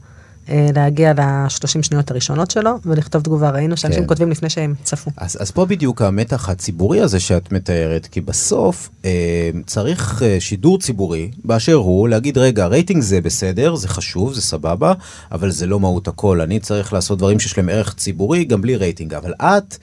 [0.49, 3.51] אה, להגיע ל-30 שניות הראשונות שלו ולכתוב תגובה.
[3.51, 4.09] ראינו שאנשים כן.
[4.09, 5.11] כותבים לפני שהם צפו.
[5.17, 10.79] אז, אז פה בדיוק המתח הציבורי הזה שאת מתארת, כי בסוף אה, צריך אה, שידור
[10.79, 14.93] ציבורי באשר הוא, להגיד רגע, רייטינג זה בסדר, זה חשוב, זה סבבה,
[15.33, 16.41] אבל זה לא מהות הכל.
[16.41, 19.77] אני צריך לעשות דברים שיש להם ערך ציבורי גם בלי רייטינג, אבל את...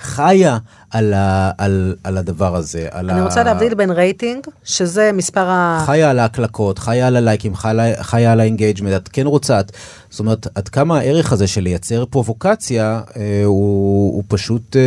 [0.00, 0.58] חיה
[0.90, 2.88] על, ה, על, על הדבר הזה.
[2.90, 3.24] על אני ה...
[3.24, 5.82] רוצה להבדיל בין רייטינג, שזה מספר ה...
[5.86, 9.72] חיה על ההקלקות, חיה על הלייקים, חיה, חיה על ה engagement, את כן רוצה, את,
[10.10, 14.82] זאת אומרת, עד כמה הערך הזה של לייצר פרובוקציה, אה, הוא, הוא פשוט אה,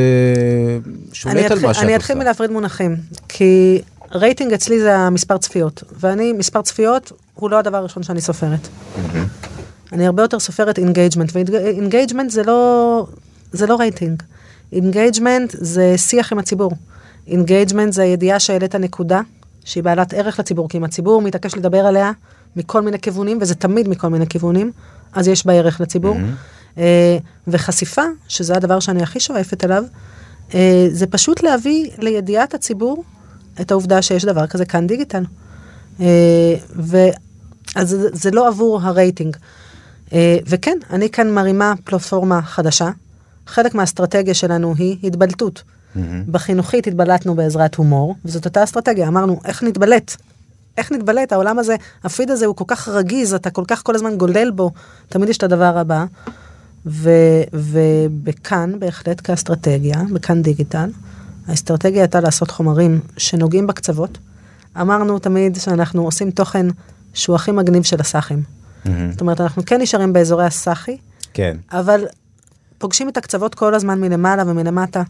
[1.14, 1.82] שולט על מה שאת עושה.
[1.82, 2.96] אני אתחיל מלהפריד מונחים,
[3.28, 8.60] כי רייטינג אצלי זה המספר צפיות, ואני, מספר צפיות הוא לא הדבר הראשון שאני סופרת.
[8.68, 9.18] Mm-hmm.
[9.92, 13.06] אני הרבה יותר סופרת engagement, ו engagement זה לא,
[13.52, 14.24] זה לא רייטינג.
[14.72, 16.72] engagement זה שיח עם הציבור.
[17.28, 19.22] engagement זה הידיעה שהעלית נקודה,
[19.66, 22.12] שהיא בעלת ערך לציבור, כי אם הציבור מתעקש לדבר עליה
[22.56, 24.72] מכל מיני כיוונים, וזה תמיד מכל מיני כיוונים,
[25.14, 26.16] אז יש בה ערך לציבור.
[26.16, 26.78] Mm-hmm.
[26.78, 29.84] אה, וחשיפה, שזה הדבר שאני הכי שואפת אליו,
[30.54, 33.04] אה, זה פשוט להביא לידיעת הציבור
[33.62, 35.24] את העובדה שיש דבר כזה כאן דיגיטל.
[36.00, 36.98] אה, ו...
[37.76, 39.38] אז זה, זה לא עבור הרייטינג.
[40.14, 42.90] אה, וכן, אני כאן מרימה פלטפורמה חדשה.
[43.52, 45.64] חלק מהאסטרטגיה שלנו היא התבלטות.
[45.64, 46.00] Mm-hmm.
[46.32, 50.16] בחינוכית התבלטנו בעזרת הומור, וזאת אותה אסטרטגיה, אמרנו, איך נתבלט?
[50.78, 51.32] איך נתבלט?
[51.32, 54.72] העולם הזה, הפיד הזה הוא כל כך רגיז, אתה כל כך כל הזמן גולל בו,
[55.10, 56.06] תמיד יש את הדבר הבא.
[56.86, 57.10] ו,
[57.54, 60.90] ובכאן, בהחלט כאסטרטגיה, בכאן דיגיטל,
[61.48, 64.18] האסטרטגיה הייתה לעשות חומרים שנוגעים בקצוות.
[64.82, 66.66] אמרנו תמיד שאנחנו עושים תוכן
[67.14, 68.44] שהוא הכי מגניב של הסאחים.
[68.44, 68.90] Mm-hmm.
[69.12, 70.98] זאת אומרת, אנחנו כן נשארים באזורי הסאחי,
[71.34, 71.58] כן.
[71.72, 72.06] אבל
[72.82, 75.04] פוגשים את הקצוות כל הזמן מלמעלה ומלמטה,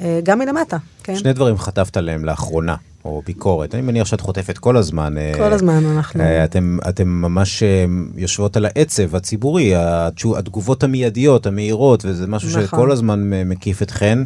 [0.00, 1.16] אה, גם מלמטה, כן?
[1.16, 3.74] שני דברים חטפת עליהם לאחרונה, או ביקורת.
[3.74, 5.18] אני מניח שאת חוטפת כל הזמן.
[5.18, 6.20] אה, כל הזמן אנחנו...
[6.20, 7.62] אה, אתם, אתם ממש
[8.16, 9.72] יושבות על העצב הציבורי,
[10.36, 12.62] התגובות המיידיות, המהירות, וזה משהו נכון.
[12.62, 14.18] שכל הזמן מקיף אתכן.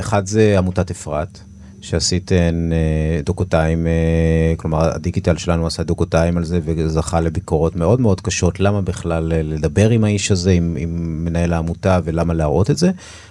[0.00, 1.38] אחד זה עמותת אפרת.
[1.84, 8.20] שעשיתן אה, דוקותיים, אה, כלומר הדיגיטל שלנו עשה דוקותיים על זה וזכה לביקורות מאוד מאוד
[8.20, 12.76] קשות, למה בכלל אה, לדבר עם האיש הזה, עם, עם מנהל העמותה ולמה להראות את
[12.76, 12.90] זה.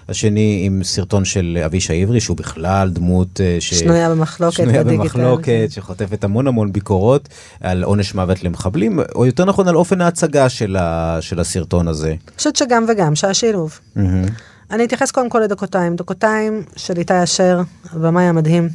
[0.10, 3.74] השני עם סרטון של אבישי עברי שהוא בכלל דמות אה, ש...
[3.74, 5.68] שנויה במחלוקת שנויה בדיגיטל, במחלוקת.
[5.70, 7.30] שחוטפת המון המון ביקורות
[7.62, 12.08] על עונש מוות למחבלים, או יותר נכון על אופן ההצגה של, ה, של הסרטון הזה.
[12.08, 13.80] אני חושבת שגם וגם, שהשילוב.
[13.96, 14.26] מהמם.
[14.74, 15.96] אני אתייחס קודם כל לדוקותיים.
[15.96, 18.70] דוקותיים של איתי אשר, הבמאי המדהים.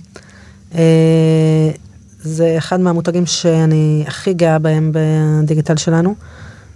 [0.74, 1.70] אה,
[2.20, 6.14] זה אחד מהמותגים שאני הכי גאה בהם בדיגיטל שלנו,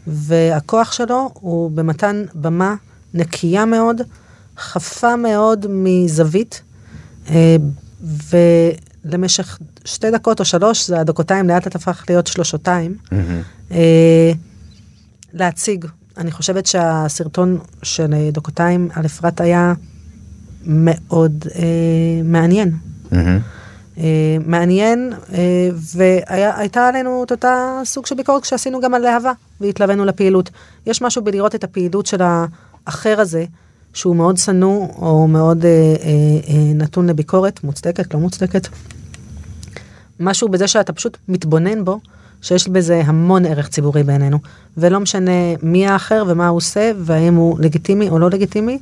[0.06, 2.74] והכוח שלו הוא במתן במה
[3.14, 4.00] נקייה מאוד,
[4.58, 6.62] חפה מאוד מזווית,
[7.30, 7.56] אה,
[9.04, 12.96] ולמשך שתי דקות או שלוש, זה הדוקותיים לאט לאט הפך להיות שלושותיים.
[13.12, 13.42] מהמם.
[13.72, 14.32] אה,
[15.32, 15.84] להציג.
[16.16, 19.72] אני חושבת שהסרטון של אה, דוקותיים על אפרת היה
[20.66, 21.62] מאוד אה,
[22.24, 22.72] מעניין.
[23.12, 23.38] מהמם.
[23.98, 30.04] אה, מעניין, אה, והייתה עלינו את אותה סוג של ביקורת שעשינו גם על להבה, והתלווינו
[30.04, 30.50] לפעילות.
[30.86, 32.18] יש משהו בלראות את הפעילות של
[32.86, 33.44] האחר הזה,
[33.94, 36.06] שהוא מאוד שנוא, או מאוד אה, אה,
[36.48, 38.68] אה, נתון לביקורת, מוצדקת, לא מוצדקת.
[40.20, 42.00] משהו בזה שאתה פשוט מתבונן בו,
[42.42, 44.38] שיש בזה המון ערך ציבורי בעינינו,
[44.76, 45.30] ולא משנה
[45.62, 48.78] מי האחר ומה הוא עושה, והאם הוא לגיטימי או לא לגיטימי,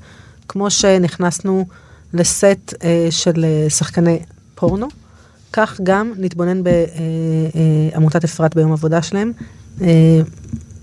[0.49, 1.67] כמו שנכנסנו
[2.15, 4.19] לסט אה, של אה, שחקני
[4.55, 4.89] פורנו,
[5.53, 6.63] כך גם נתבונן
[7.95, 9.33] בעמותת אפרת ביום עבודה שלהם,
[9.83, 10.21] אה,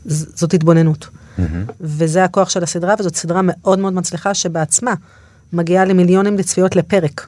[0.05, 1.07] זאת התבוננות.
[1.37, 1.65] מהמם.
[1.81, 4.93] וזה הכוח של הסדרה, וזאת סדרה מאוד מאוד מצליחה שבעצמה
[5.53, 7.27] מגיעה למיליונים לצפיות לפרק.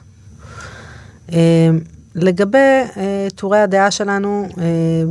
[1.32, 1.70] אה,
[2.14, 4.64] לגבי אה, טורי הדעה שלנו אה,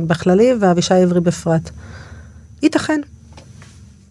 [0.06, 1.70] בכללי ואבישי עברי בפרט,
[2.62, 3.00] ייתכן.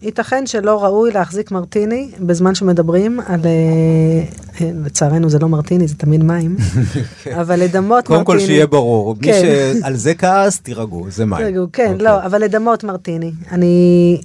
[0.02, 6.24] ייתכן שלא ראוי להחזיק מרטיני בזמן שמדברים על, אה, לצערנו זה לא מרטיני, זה תמיד
[6.24, 6.56] מים,
[7.40, 8.40] אבל לדמות קודם מרטיני.
[8.40, 9.42] כל שיהיה ברור, מי כן.
[9.80, 11.46] שעל זה כעס, תירגעו, זה מים.
[11.46, 11.98] רגע, כן, אוקיי.
[11.98, 13.32] לא, אבל לדמות מרטיני.
[13.50, 14.20] אני...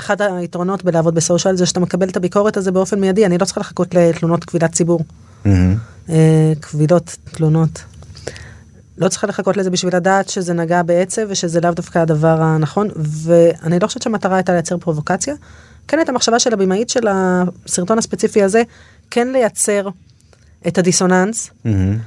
[0.00, 3.60] אחד היתרונות בלעבוד בסושיאל זה שאתה מקבל את הביקורת הזה באופן מיידי, אני לא צריכה
[3.60, 5.00] לחכות לתלונות קבילת ציבור.
[5.44, 5.76] מהמם.
[6.10, 7.82] אה, קבילות, תלונות.
[8.98, 13.78] לא צריכה לחכות לזה בשביל לדעת שזה נגע בעצב ושזה לאו דווקא הדבר הנכון, ואני
[13.78, 15.34] לא חושבת שהמטרה הייתה לייצר פרובוקציה.
[15.88, 18.62] כן הייתה מחשבה של הבמאית של הסרטון הספציפי הזה,
[19.10, 19.88] כן לייצר
[20.68, 21.98] את הדיסוננס, מהמם.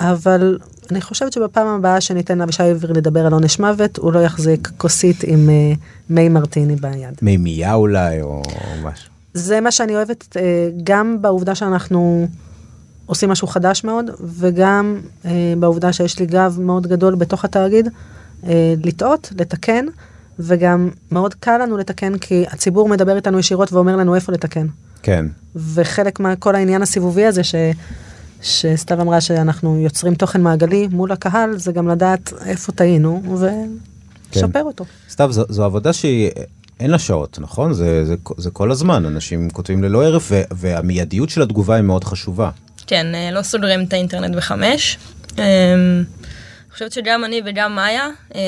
[0.00, 0.58] אבל
[0.90, 5.24] אני חושבת שבפעם הבאה שניתן לאבישי עברי לדבר על עונש מוות, הוא לא יחזיק כוסית
[5.24, 5.72] עם אה,
[6.10, 7.18] מי מרטיני ביד.
[7.22, 8.42] מימייה אולי, או
[8.82, 9.10] משהו.
[9.34, 10.42] זה מה שאני אוהבת אה,
[10.84, 12.28] גם בעובדה שאנחנו
[13.06, 17.88] עושים משהו חדש מאוד, וגם אה, בעובדה שיש לי גב מאוד גדול בתוך התאגיד,
[18.46, 19.86] אה, לטעות, לתקן,
[20.38, 24.66] וגם מאוד קל לנו לתקן כי הציבור מדבר איתנו ישירות ואומר לנו איפה לתקן.
[25.02, 25.26] כן.
[25.56, 27.54] וחלק מכל העניין הסיבובי הזה ש...
[28.42, 34.60] שסתיו אמרה שאנחנו יוצרים תוכן מעגלי מול הקהל, זה גם לדעת איפה טעינו ולשפר כן.
[34.60, 34.84] אותו.
[35.10, 36.30] סתיו, זו, זו עבודה שהיא,
[36.80, 37.72] אין לה שעות, נכון?
[37.72, 42.50] זה, זה, זה כל הזמן, אנשים כותבים ללא הרף, והמיידיות של התגובה היא מאוד חשובה.
[42.86, 44.98] כן, אה, לא סוגרים את האינטרנט בחמש.
[46.76, 48.40] אני חושבת שגם אני וגם מאיה אה,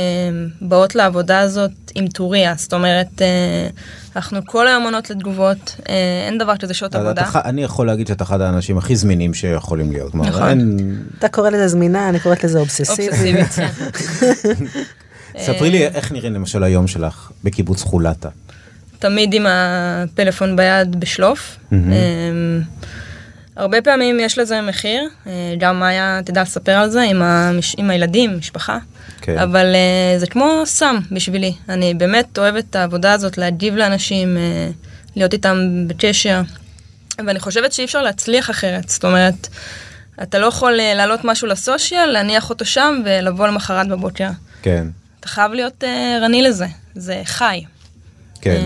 [0.61, 3.69] באות לעבודה הזאת עם טוריה, זאת אומרת, אה,
[4.17, 5.95] אנחנו כל היום עונות לתגובות, אה,
[6.27, 7.29] אין דבר כזה שעות עבודה.
[7.31, 10.15] אתה, אני יכול להגיד שאתה אחד האנשים הכי זמינים שיכולים להיות.
[10.15, 10.49] נכון.
[10.49, 10.97] אין...
[11.19, 13.13] אתה קורא לזה זמינה, אני קוראת לזה אובססיבית.
[13.13, 13.71] אובססיבית, כן.
[15.47, 18.29] ספרי לי איך נראה למשל היום שלך בקיבוץ חולתה.
[18.99, 21.57] תמיד עם הפלאפון ביד בשלוף.
[21.71, 22.63] מהמם.
[23.59, 27.75] הרבה פעמים יש לזה מחיר, אה, גם מאיה תדע לספר על זה עם, המש...
[27.79, 28.79] עם הילדים, משפחה.
[29.21, 29.39] כן.
[29.39, 31.55] אבל uh, זה כמו סם בשבילי.
[31.69, 34.73] אני באמת אוהבת את העבודה הזאת, להגיב לאנשים, uh,
[35.17, 36.41] להיות איתם בקשר.
[37.27, 38.89] ואני חושבת שאי אפשר להצליח אחרת.
[38.89, 39.49] זאת אומרת,
[40.23, 44.29] אתה לא יכול להעלות משהו לסושיאל, להניח אותו שם ולבוא למחרת בבוקר.
[44.63, 44.87] כן,
[45.21, 45.85] אתה חייב להיות
[46.17, 47.65] ערני לזה, זה חי.
[48.41, 48.63] כן.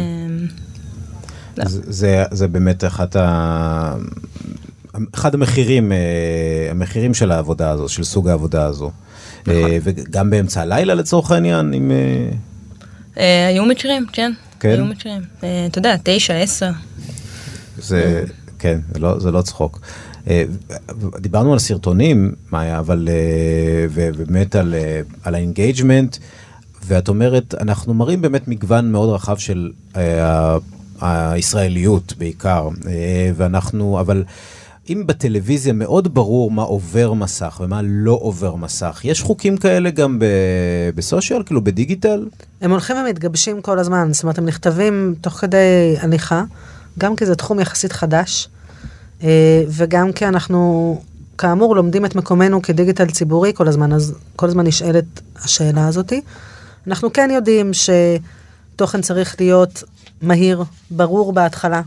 [1.57, 1.65] לא.
[1.65, 3.97] זה, זה, זה באמת אחת ה...
[5.15, 5.99] אחד המחירים, אה,
[6.71, 8.91] המחירים של העבודה הזו, של סוג העבודה הזו.
[9.43, 9.55] נכון.
[9.55, 11.93] אה, וגם באמצע הלילה לצורך העניין, אם...
[13.19, 14.33] אה, היו מקרים, כן.
[14.61, 14.69] כן?
[14.69, 15.23] היו מקרים.
[15.39, 16.71] אתה יודע, תשע, עשר.
[17.79, 18.25] זה,
[18.59, 19.81] כן, זה לא, זה לא צחוק.
[21.21, 23.09] דיברנו על סרטונים, מאיה, אבל
[23.91, 24.75] ובאמת על,
[25.25, 26.17] על ה engagement,
[26.87, 29.71] ואת אומרת, אנחנו מראים באמת מגוון מאוד רחב של
[31.01, 32.69] הישראליות בעיקר,
[33.37, 34.25] ואנחנו, אבל
[34.91, 40.19] אם בטלוויזיה מאוד ברור מה עובר מסך ומה לא עובר מסך, יש חוקים כאלה גם
[40.19, 42.29] ב- ב social, כאילו בדיגיטל?
[42.61, 46.45] הם הולכים ומתגבשים כל הזמן, זאת אומרת, הם נכתבים תוך כדי הליכה,
[46.99, 48.49] גם כי זה תחום יחסית חדש,
[49.23, 51.01] אה, וגם כי אנחנו,
[51.39, 55.05] כאמור, לומדים את מקומנו כדיגיטל ציבורי כל הזמן, אז כל הזמן נשאלת
[55.37, 56.21] השאלה הזאתי.
[56.87, 59.83] אנחנו כן יודעים שתוכן צריך להיות
[60.23, 61.83] מהיר, ברור בהתחלה.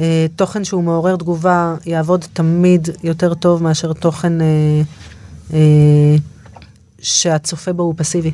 [0.00, 4.46] אה, תוכן שהוא מעורר תגובה יעבוד תמיד יותר טוב מאשר תוכן אה,
[5.52, 6.16] אה,
[6.98, 8.32] שהצופה בו הוא פסיבי.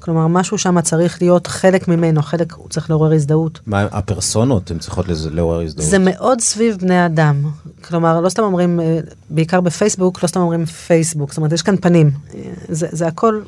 [0.00, 3.60] כלומר, משהו שם צריך להיות חלק ממנו, חלק הוא צריך לעורר הזדהות.
[3.66, 5.90] מה הפרסונות, הן צריכות לעורר הזדהות?
[5.90, 7.42] זה מאוד סביב בני אדם.
[7.84, 11.30] כלומר, לא סתם אומרים, אה, בעיקר בפייסבוק, לא סתם אומרים פייסבוק.
[11.30, 12.10] זאת אומרת, יש כאן פנים.
[12.34, 13.42] אה, זה, זה הכל,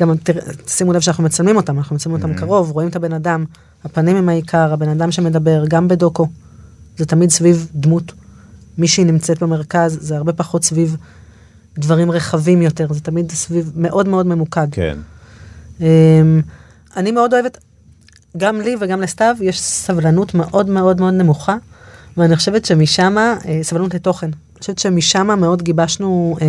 [0.00, 3.44] גם תראה, שימו לב שאנחנו מצלמים אותם, אנחנו מצלמים אותם קרוב, רואים את הבן אדם,
[3.84, 6.26] הפנים הם העיקר, הבן אדם שמדבר, גם בדוקו.
[6.96, 8.12] זה תמיד סביב דמות.
[8.78, 10.96] מישהי נמצאת במרכז, זה הרבה פחות סביב
[11.78, 14.66] דברים רחבים יותר, זה תמיד סביב מאוד מאוד ממוקד.
[14.70, 14.98] כן.
[15.80, 16.40] אמ,
[16.96, 17.58] אני מאוד אוהבת,
[18.36, 21.56] גם לי וגם לסתיו יש סבלנות מאוד מאוד מאוד נמוכה,
[22.16, 24.30] ואני חושבת שמשם, אה, סבלנות לתוכן,
[24.64, 26.46] חושבת שמשם מאוד גיבשנו אה,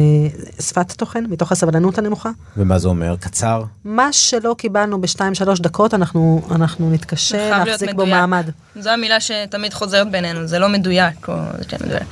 [0.62, 2.30] שפת תוכן, מתוך הסבלנות הנמוכה.
[2.58, 3.16] ומה זה אומר?
[3.20, 3.64] קצר?
[3.86, 8.06] מה שלא קיבלנו בשתיים שלוש דקות, אנחנו, אנחנו נתקשה להחזיק בו.
[8.06, 8.50] מעמד.
[8.80, 12.04] זו המילה שתמיד חוזרת בינינו, זה לא מדויק, או זה כן מדויק.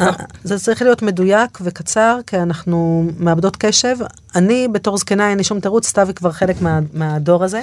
[0.00, 0.10] אה,
[0.44, 3.96] זה צריך להיות מדויק וקצר, כי אנחנו מאבדות קשב.
[4.34, 7.62] אני בתור זקנה אין לי שום תירוץ, סתיו היא כבר חלק מה, מהדור הזה.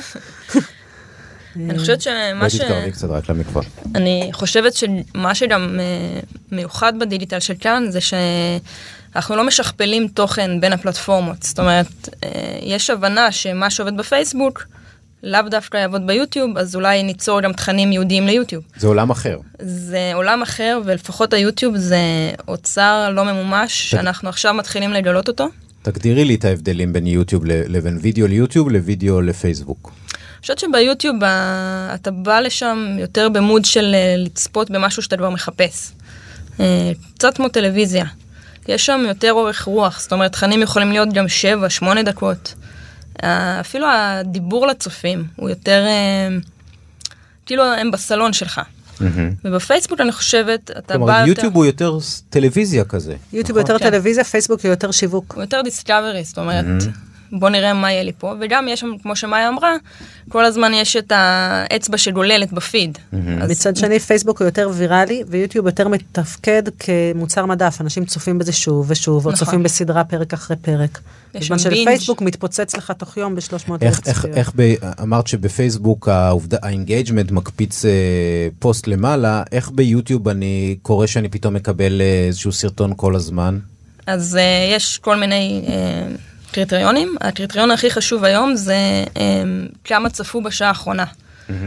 [1.56, 2.62] אני חושבת שמה ש...
[2.92, 3.62] קצת רק למקווה.
[3.96, 6.20] אני חושבת שמה שגם אה,
[6.52, 11.44] מיוחד בדיגיטל של כאן זה שאנחנו לא משכפלים תוכן בין הפלטפורמות.
[11.44, 12.30] זאת אומרת, אה,
[12.62, 14.66] יש הבנה שמה שעובד בפייסבוק
[15.24, 18.64] לאו דווקא יעבוד ביוטיוב, אז אולי ניצור גם תכנים ייעודיים ליוטיוב.
[18.78, 19.38] זה עולם אחר.
[19.60, 21.98] זה עולם אחר, ולפחות היוטיוב זה
[22.48, 25.48] אוצר לא ממומש, שאנחנו עכשיו מתחילים לגלות אותו.
[25.82, 29.92] תגדירי לי את ההבדלים בין יוטיוב לבין וידאו ליוטיוב לוידאו לפייסבוק.
[30.42, 31.16] חושבת שביוטיוב
[31.94, 35.92] אתה בא לשם יותר במוד של אה, לצפות במשהו שאתה כבר מחפש.
[36.60, 38.06] אה, קצת כמו טלוויזיה.
[38.68, 41.26] יש שם יותר אורך רוח, זאת אומרת, תכנים יכולים להיות גם
[41.82, 42.54] 7-8 דקות.
[43.24, 45.86] אה, אפילו הדיבור לצופים הוא יותר,
[47.46, 48.62] כאילו הם בסלון שלך.
[49.44, 50.94] ובפייסבוק אני חושבת, אתה בא...
[50.94, 51.98] כלומר, יותר- יוטיוב הוא יותר
[52.30, 53.16] טלוויזיה כזה.
[53.34, 53.90] יוטיוב יותר כן.
[53.90, 55.34] טלוויזיה, פייסבוק הוא יותר שיווק.
[55.34, 56.66] הוא יותר דיסקאברי, זאת אומרת,
[57.32, 59.76] בוא נראה מה יהיה לי פה, וגם יש שם, כמו שמאיה אמרה,
[60.30, 62.98] כל הזמן יש את האצבע שגוללת בפיד.
[63.42, 68.52] אז מצד שני פייסבוק הוא יותר ויראלי ויוטיוב יותר מתפקד כמוצר מדף אנשים צופים בזה
[68.52, 69.46] שוב ושוב או נכון.
[69.46, 71.00] צופים בסדרה פרק אחרי פרק.
[71.36, 71.60] יש בזמן.
[71.60, 74.38] שלפייסבוק מתפוצץ לך תוך יום ב-300 איך, אלף איך, צפיות.
[74.38, 76.10] איך ב, אמרת שבפייסבוק
[76.62, 77.92] ה engagement מקפיץ אה,
[78.60, 83.60] פוסט למעלה, איך ביוטיוב אני קורא שאני פתאום מקבל אה, איזשהו סרטון כל הזמן?
[84.08, 85.72] אז אה, יש כל מיני אה,
[86.52, 87.16] קריטריונים.
[87.22, 89.18] הקריטריון הכי חשוב היום זה אמ,
[89.84, 91.06] כמה צפו בשעה האחרונה.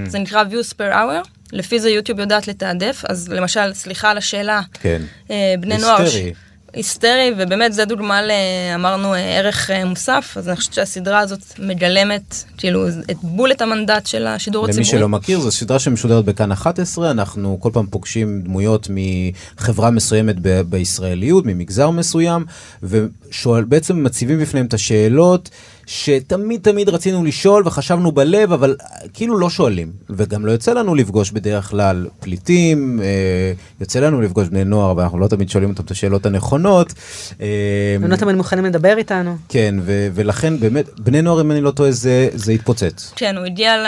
[0.06, 4.60] זה נקרא views per hour, לפי זה יוטיוב יודעת לתעדף, אז למשל, סליחה על השאלה,
[4.72, 5.02] כן.
[5.28, 6.02] uh, בני נוער...
[6.02, 6.32] היסטרי.
[6.74, 8.30] היסטרי, ובאמת זה דוגמה ל...
[8.74, 13.62] אמרנו אה, ערך אה, מוסף, אז אני חושבת שהסדרה הזאת מגלמת, כאילו, את בול את
[13.62, 14.98] המנדט של השידור למי הציבורי.
[14.98, 20.60] שלא מכיר, זו סדרה שמשודרת בכאן 11, אנחנו כל פעם פוגשים דמויות מחברה מסוימת ב-
[20.60, 22.44] בישראליות, ממגזר מסוים,
[22.82, 25.50] ובעצם מציבים בפניהם את השאלות
[25.86, 28.76] שתמיד תמיד רצינו לשאול וחשבנו בלב, אבל
[29.12, 29.92] כאילו לא שואלים.
[30.10, 35.18] וגם לא יוצא לנו לפגוש בדרך כלל פליטים, אה, יוצא לנו לפגוש בני נוער, ואנחנו
[35.18, 36.92] לא תמיד שואלים אותם את השאלות הנכונות.
[37.40, 37.46] אה,
[37.94, 39.36] הם לא תמיד מוכנים לדבר איתנו.
[39.48, 43.12] כן, ו- ולכן באמת, בני נוער, אם אני לא טועה, זה, זה התפוצץ.
[43.16, 43.86] כן, הוא הגיע ל...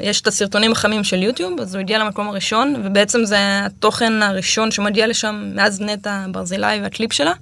[0.00, 4.70] יש את הסרטונים החמים של יוטיוב, אז הוא הגיע למקום הראשון, ובעצם זה התוכן הראשון
[4.70, 7.32] שמגיע לשם מאז נטע ברזילי והקליפ שלה.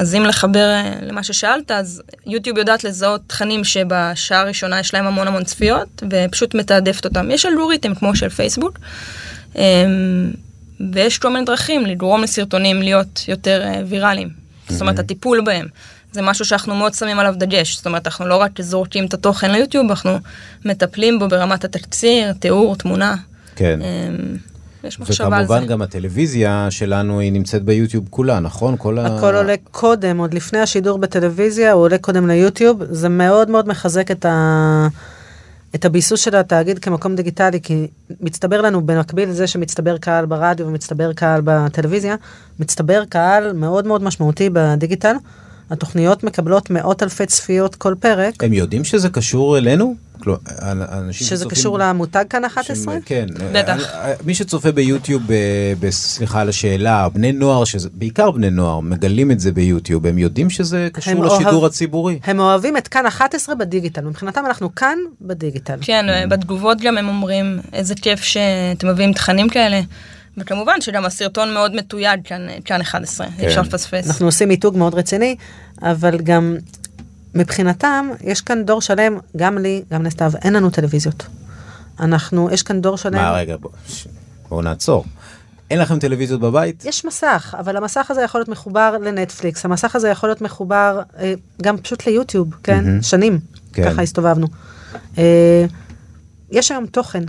[0.00, 4.94] אמ, אז אם לחבר אה, למה ששאלת, אז יוטיוב יודעת לזהות תכנים שבשעה הראשונה יש
[4.94, 7.30] להם המון המון צפיות, ופשוט מתעדפת אותם.
[7.30, 8.78] יש אלגוריתם כמו של פייסבוק,
[9.56, 9.62] אמ,
[10.92, 14.28] ויש כל מיני דרכים לגרום לסרטונים להיות יותר אה, ויראליים.
[14.68, 15.66] זאת אומרת, הטיפול בהם.
[16.12, 17.76] זה משהו שאנחנו מאוד שמים עליו דגש.
[17.76, 20.18] זאת אומרת, אנחנו לא רק זורקים את התוכן ליוטיוב, אנחנו
[20.64, 23.16] מטפלים בו ברמת התקציר, תיאור, תמונה.
[23.56, 23.80] כן.
[24.84, 25.52] יש מחשבה על זה.
[25.52, 28.74] וכמובן גם הטלוויזיה שלנו היא נמצאת ביוטיוב כולה, נכון?
[28.78, 29.06] כל ה...
[29.06, 32.82] הכל עולה קודם, עוד לפני השידור בטלוויזיה, הוא עולה קודם ליוטיוב.
[32.90, 34.88] זה מאוד מאוד מחזק את, ה...
[35.74, 37.86] את הביסוס של התאגיד כמקום דיגיטלי, כי
[38.20, 42.16] מצטבר לנו במקביל לזה שמצטבר קהל ברדיו ומצטבר קהל בטלוויזיה,
[42.60, 45.14] מצטבר קהל מאוד מאוד משמעותי בדיגיטל.
[45.70, 48.44] התוכניות מקבלות מאות אלפי צפיות כל פרק.
[48.44, 49.94] הם יודעים שזה קשור אלינו?
[50.92, 52.94] אנשים שזה קשור למותג כאן 11?
[52.94, 53.26] שהם- כן.
[53.52, 53.94] בטח.
[53.94, 55.22] אה, מי שצופה ביוטיוב,
[55.90, 60.50] סליחה על השאלה, בני נוער, שזה, בעיקר בני נוער, מגלים את זה ביוטיוב, הם יודעים
[60.50, 62.18] שזה קשור לשידור אוהב- הציבורי.
[62.24, 65.76] הם אוהבים את כאן 11 בדיגיטל, מבחינתם אנחנו כאן בדיגיטל.
[65.80, 69.80] כן, בתגובות גם הם אומרים, איזה כיף שאתם מביאים תכנים כאלה.
[70.38, 74.06] וכמובן שגם הסרטון מאוד מתויג כאן, כאן 11, אי אפשר לפספס.
[74.06, 75.36] אנחנו עושים מיתוג מאוד רציני,
[75.82, 76.56] אבל גם
[77.34, 81.26] מבחינתם יש כאן דור שלם, גם לי, גם לסתיו, אין לנו טלוויזיות.
[82.00, 83.70] אנחנו, יש כאן דור שלם, מה, רגע, בוא-
[84.48, 85.04] בואו נעצור.
[85.70, 86.84] אין לכם טלוויזיות בבית?
[86.84, 91.34] יש מסך, אבל המסך הזה יכול להיות מחובר לנטפליקס, המסך הזה יכול להיות מחובר אה,
[91.62, 92.84] גם פשוט ליוטיוב, כן?
[92.84, 93.02] מהמם.
[93.02, 93.38] שנים,
[93.72, 93.90] כן.
[93.92, 94.46] ככה הסתובבנו.
[95.18, 95.64] אה,
[96.50, 97.24] יש היום תוכן.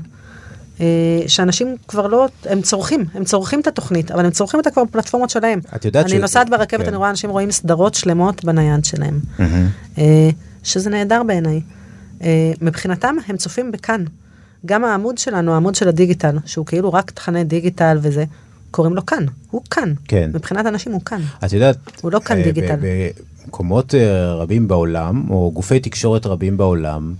[0.80, 0.86] אה,
[1.28, 5.30] שאנשים כבר לא, הם צורכים, הם צורכים את התוכנית, אבל הם צורכים אותה כבר בפלטפורמות
[5.30, 5.60] שלהם.
[5.76, 6.88] את יודעת אני ש- נוסעת ברכבת, כן.
[6.88, 9.20] אני רואה אנשים רואים סדרות שלמות בנייד שלהם.
[9.98, 10.30] אה,
[10.64, 11.62] שזה נהדר בעיניי.
[12.24, 14.04] אה, מבחינתם הם צופים בכאן.
[14.66, 18.24] גם העמוד שלנו, העמוד של הדיגיטל, שהוא כאילו רק תכני דיגיטל וזה,
[18.72, 19.94] קוראים לו כאן, הוא כאן.
[20.08, 20.32] כן.
[20.34, 21.22] מבחינת אנשים הוא כאן.
[21.46, 22.76] את יודעת, הוא לא כאן אה, דיגיטל.
[23.46, 23.94] במקומות
[24.38, 27.14] רבים בעולם, או גופי תקשורת רבים בעולם,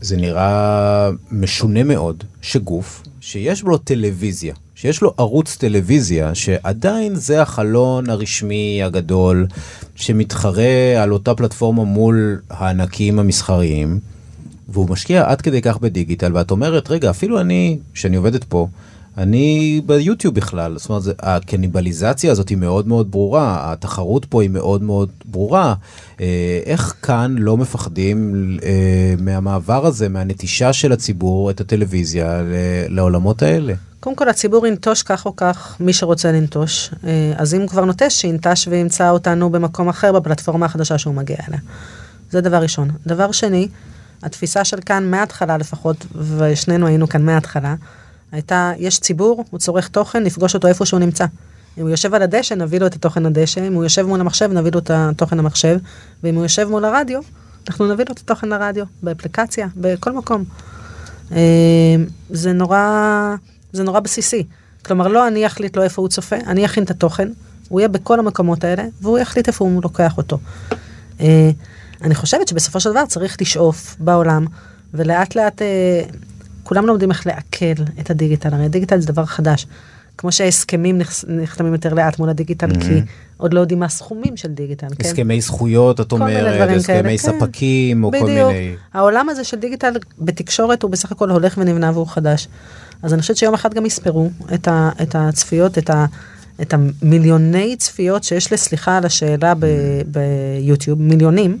[0.00, 8.10] זה נראה משונה מאוד שגוף שיש לו טלוויזיה, שיש לו ערוץ טלוויזיה, שעדיין זה החלון
[8.10, 9.46] הרשמי הגדול,
[9.94, 13.98] שמתחרה על אותה פלטפורמה מול הענקים המסחריים,
[14.68, 18.68] והוא משקיע עד כדי כך בדיגיטל, ואת אומרת, רגע, אפילו אני, שאני עובדת פה,
[19.18, 24.82] אני ביוטיוב בכלל, זאת אומרת, הקניבליזציה הזאת היא מאוד מאוד ברורה, התחרות פה היא מאוד
[24.82, 25.74] מאוד ברורה.
[26.20, 32.42] אה, איך כאן לא מפחדים אה, מהמעבר הזה, מהנטישה של הציבור את הטלוויזיה
[32.88, 33.74] לעולמות האלה?
[34.00, 38.14] קודם כל הציבור ינטוש כך או כך מי שרוצה לנטוש, אה, אז אם כבר נוטש,
[38.14, 41.60] שינטש וימצא אותנו במקום אחר בפלטפורמה החדשה שהוא מגיע אליה.
[42.30, 42.90] זה דבר ראשון.
[43.06, 43.68] דבר שני,
[44.22, 46.06] התפיסה של כאן מההתחלה לפחות,
[46.36, 47.74] ושנינו היינו כאן מההתחלה,
[48.34, 51.24] הייתה, יש ציבור, הוא צורך תוכן, נפגוש אותו איפה שהוא נמצא.
[51.78, 54.52] אם הוא יושב על הדשא, נביא לו את התוכן לדשא, אם הוא יושב מול המחשב,
[54.52, 55.78] נביא לו את התוכן למחשב,
[56.22, 57.20] ואם הוא יושב מול הרדיו,
[57.68, 60.44] אנחנו נביא לו את התוכן לרדיו, באפליקציה, בכל מקום.
[61.32, 61.38] אה,
[62.30, 63.34] זה נורא,
[63.72, 64.46] זה נורא בסיסי.
[64.84, 67.28] כלומר, לא אני אחליט לו איפה הוא צופה, אני אכין את התוכן,
[67.68, 70.38] הוא יהיה בכל המקומות האלה, והוא יחליט איפה הוא לוקח אותו.
[71.20, 71.50] אה,
[72.02, 74.46] אני חושבת שבסופו של דבר צריך לשאוף בעולם,
[74.94, 76.02] ולאט לאט אה,
[76.64, 79.66] כולם לומדים איך לעכל את הדיגיטל, הרי הדיגיטל זה דבר חדש.
[80.18, 80.98] כמו שההסכמים
[81.28, 83.00] נחתמים יותר לאט מול הדיגיטל, כי
[83.36, 85.04] עוד לא יודעים מה הסכומים של דיגיטל, כן?
[85.08, 87.16] הסכמי זכויות, את כל אומרת, הסכמי כאלה, כן.
[87.16, 88.52] ספקים, או כל בדיוק.
[88.52, 88.74] מיני...
[88.94, 92.48] העולם הזה של דיגיטל בתקשורת הוא בסך הכל הולך ונבנה והוא חדש.
[93.02, 96.06] אז אני חושבת שיום אחד גם יספרו את, ה, את הצפיות, את, ה,
[96.62, 99.66] את המיליוני צפיות שיש לסליחה על השאלה ב,
[100.06, 101.58] ביוטיוב, מיליונים,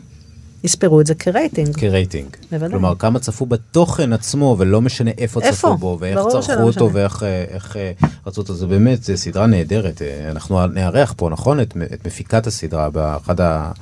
[0.64, 1.76] יספרו את זה כרייטינג.
[1.76, 2.28] כרייטינג.
[2.50, 2.70] בוודאי.
[2.70, 5.56] כלומר, כמה צפו בתוכן עצמו, ולא משנה איפה איפה?
[5.56, 6.88] צפו בו, ואיך צרכו אותו, משנה.
[6.92, 7.92] ואיך אה, איך, אה,
[8.26, 8.54] רצו אותו.
[8.54, 10.02] זה באמת, זו סדרה נהדרת.
[10.02, 11.60] אה, אנחנו נארח פה, נכון?
[11.60, 13.72] את, את מפיקת הסדרה, באחד ה...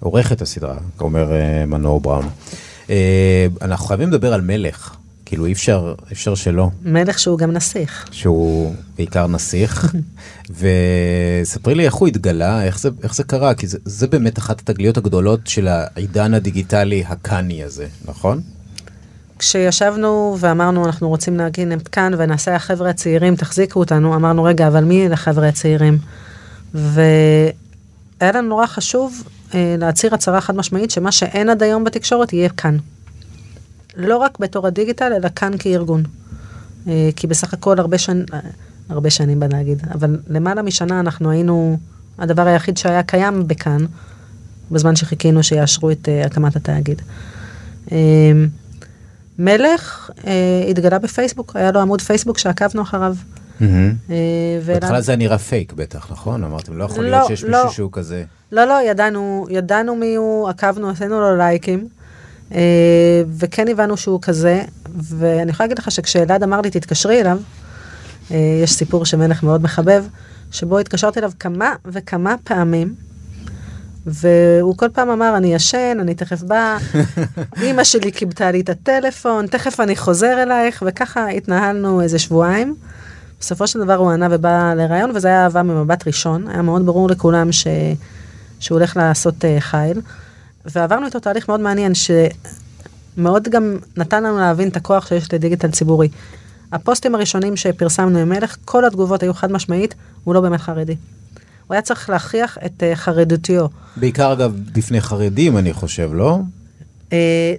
[0.00, 1.30] עורכת הסדרה, אומר
[1.66, 2.28] מנור בראון.
[3.62, 4.96] אנחנו חייבים לדבר על מלך.
[5.30, 6.70] כאילו, אי אפשר, אי אפשר שלא.
[6.82, 8.08] מלך שהוא גם נסיך.
[8.10, 9.94] שהוא בעיקר נסיך,
[10.58, 14.60] וספרי לי איך הוא התגלה, איך זה, איך זה קרה, כי זה, זה באמת אחת
[14.60, 18.40] התגליות הגדולות של העידן הדיגיטלי הקאני הזה, נכון?
[19.38, 24.84] כשישבנו ואמרנו אנחנו רוצים להגין את כאן ונעשה החבר'ה הצעירים תחזיקו אותנו אמרנו רגע אבל
[24.84, 25.98] מי אלה החבר'ה הצעירים.
[28.20, 29.22] היה לנו נורא חשוב
[29.54, 32.76] אה, להצהיר הצהרה חד משמעית שמה שאין עד היום בתקשורת יהיה כאן.
[33.96, 36.02] לא רק בתור הדיגיטל, אלא כאן כארגון.
[36.88, 38.22] אה, כי בסך הכל הרבה, שנ...
[38.32, 38.38] אה,
[38.88, 41.78] הרבה שנים בנגיד, אבל למעלה משנה אנחנו היינו
[42.18, 43.86] הדבר היחיד שהיה קיים בכאן,
[44.70, 47.02] בזמן שחיכינו שיאשרו את uh, הקמת התאגיד.
[47.86, 47.92] Uh,
[49.38, 50.24] מלך uh,
[50.68, 53.14] התגלה בפייסבוק, היה לו עמוד פייסבוק שעקבנו אחריו.
[53.60, 53.62] Mm-hmm.
[54.08, 54.12] Uh,
[54.66, 56.44] בהתחלה זה נראה פייק בטח, נכון?
[56.44, 58.24] אמרתם, לא יכול לא, להיות שיש לא, מישהו שהוא כזה.
[58.52, 61.88] לא, לא, ידענו, ידענו מי הוא, עקבנו, עשינו לו לייקים,
[63.38, 64.62] וכן הבנו שהוא כזה,
[64.94, 67.38] ואני יכולה להגיד לך שכשאלעד אמר לי, תתקשרי אליו,
[68.28, 68.32] uh,
[68.62, 70.04] יש סיפור שמלך מאוד מחבב,
[70.50, 72.94] שבו התקשרתי אליו כמה וכמה פעמים,
[74.06, 76.78] והוא כל פעם אמר, אני ישן, אני תכף בא,
[77.62, 82.74] אימא שלי קיבתה לי את הטלפון, תכף אני חוזר אלייך, וככה התנהלנו איזה שבועיים.
[83.40, 87.08] בסופו של דבר הוא ענה ובא לראיון, וזה היה אהבה ממבט ראשון, היה מאוד ברור
[87.08, 87.66] לכולם ש...
[88.60, 90.00] שהוא הולך לעשות uh, חיל.
[90.72, 96.08] ועברנו איתו תהליך מאוד מעניין, שמאוד גם נתן לנו להבין את הכוח שיש לדיגיטל ציבורי.
[96.72, 99.94] הפוסטים הראשונים שפרסמנו עם מלך, כל התגובות היו חד משמעית,
[100.24, 100.96] הוא לא באמת חרדי.
[101.66, 103.66] הוא היה צריך להכריח את uh, חרדותיו.
[103.96, 106.38] בעיקר אגב בפני חרדים אני חושב, לא?
[107.10, 107.12] Uh,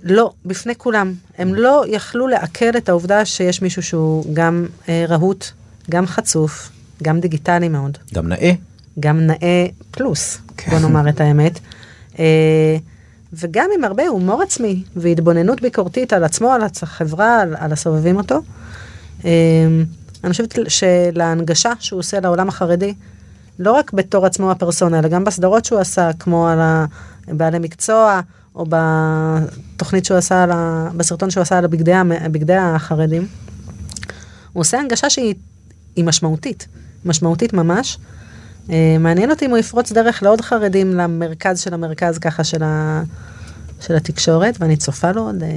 [0.03, 1.14] לא, בפני כולם.
[1.38, 5.45] הם לא יכלו לעכל את העובדה שיש מישהו שהוא גם uh, רהוט,
[5.89, 6.70] גם חצוף,
[7.03, 7.97] גם דיגיטלי מאוד.
[8.14, 8.51] גם נאה.
[8.99, 10.72] גם נאה פלוס, כן.
[10.72, 11.59] בוא נאמר את האמת.
[12.14, 12.18] Uh,
[13.34, 18.42] וגם עם הרבה הומור עצמי והתבוננות ביקורתית על עצמו, על החברה, על, על הסובבים אותו.
[19.22, 19.26] Uh,
[20.24, 22.94] אני חושבת שלהנגשה שהוא עושה לעולם החרדי,
[23.60, 26.60] לא רק בתור עצמו הפרסונה, אלא גם בסדרות שהוא עשה, כמו על
[27.28, 28.22] בעלי מקצוע,
[28.56, 30.90] או בתוכנית שהוא עשה, על ה...
[30.98, 33.28] בסרטון שהוא עשה על הבגדי, הבגדי החרדים.
[34.54, 35.36] הוא עושה הנגשה שהיא
[35.98, 36.68] משמעותית,
[37.06, 37.98] משמעותית ממש.
[38.70, 43.03] אה, מעניין אותי אם הוא יפרוץ דרך לעוד חרדים למרכז של המרכז ככה של, ה...
[43.82, 45.43] של התקשורת, ואני צופה לו עוד...
[45.43, 45.49] אה,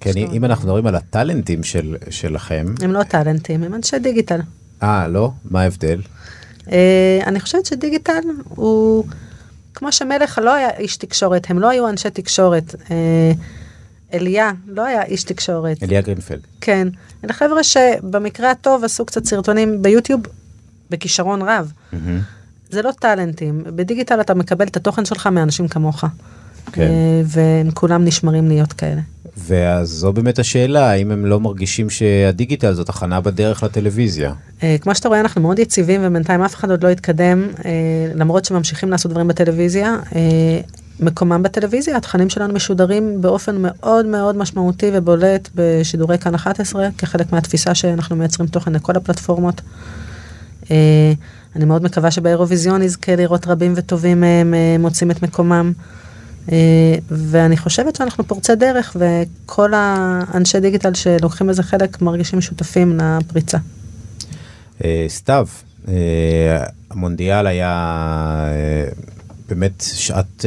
[0.00, 2.66] כן, אם אם אנחנו מדברים על הטאלנטים של, שלכם...
[2.82, 4.40] הם לא טאלנטים, הם אנשי דיגיטל.
[4.82, 5.30] אה, לא?
[5.50, 6.00] מה ההבדל?
[6.58, 6.72] Uh,
[7.26, 9.04] אני חושבת שדיגיטל הוא,
[9.74, 12.74] כמו שמלך לא היה איש תקשורת, הם לא היו אנשי תקשורת.
[14.14, 15.82] אליה לא היה איש תקשורת.
[15.82, 16.40] אליה גרינפלד.
[16.60, 16.88] כן.
[17.24, 20.20] אלה חבר'ה שבמקרה הטוב עשו קצת סרטונים ביוטיוב
[20.90, 21.72] בכישרון רב.
[21.92, 21.96] Mm-hmm.
[22.70, 23.62] זה לא טאלנטים.
[23.66, 26.04] בדיגיטל אתה מקבל את התוכן שלך מאנשים כמוך.
[26.72, 26.82] כן.
[26.82, 29.00] Uh, והם כולם נשמרים להיות כאלה.
[29.36, 34.32] ואז זו באמת השאלה, האם הם לא מרגישים שהדיגיטל זאת הכנה בדרך לטלוויזיה?
[34.62, 37.70] אה, כמו שאתה רואה, אנחנו מאוד יציבים ובינתיים אף אחד עוד לא התקדם, אה,
[38.14, 39.96] למרות שממשיכים לעשות דברים בטלוויזיה.
[40.14, 40.60] אה,
[41.00, 47.74] מקומם בטלוויזיה, התכנים שלנו משודרים באופן מאוד מאוד משמעותי ובולט בשידורי כאן 11, כחלק מהתפיסה
[47.74, 49.60] שאנחנו מייצרים תוכן לכל הפלטפורמות.
[51.56, 55.72] אני מאוד מקווה שבאירוויזיון נזכה לראות רבים וטובים מהם מוצאים את מקומם.
[56.52, 63.58] אה, ואני חושבת שאנחנו פורצי דרך, וכל האנשי דיגיטל שלוקחים בזה חלק מרגישים שותפים לפריצה.
[64.84, 65.46] אה, סתיו,
[65.88, 68.46] אה, המונדיאל היה
[69.48, 70.44] באמת שעת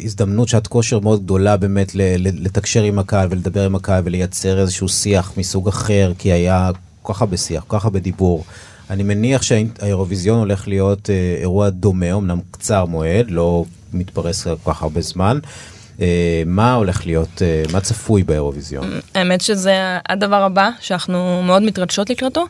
[0.00, 5.32] הזדמנות, שעת כושר מאוד גדולה באמת לתקשר עם הקהל ולדבר עם הקהל ולייצר איזשהו שיח
[5.36, 6.70] מסוג אחר, כי היה
[7.02, 8.44] כל כך הרבה שיח, כל כך הרבה דיבור.
[8.90, 11.10] אני מניח שהאירוויזיון הולך להיות
[11.40, 15.38] אירוע דומה, אמנם קצר מועד, לא מתפרס כל כך הרבה זמן.
[16.00, 19.00] אה, מה הולך להיות, אה, מה צפוי באירוויזיון?
[19.14, 22.44] האמת שזה הדבר הבא שאנחנו מאוד מתרגשות לקראתו.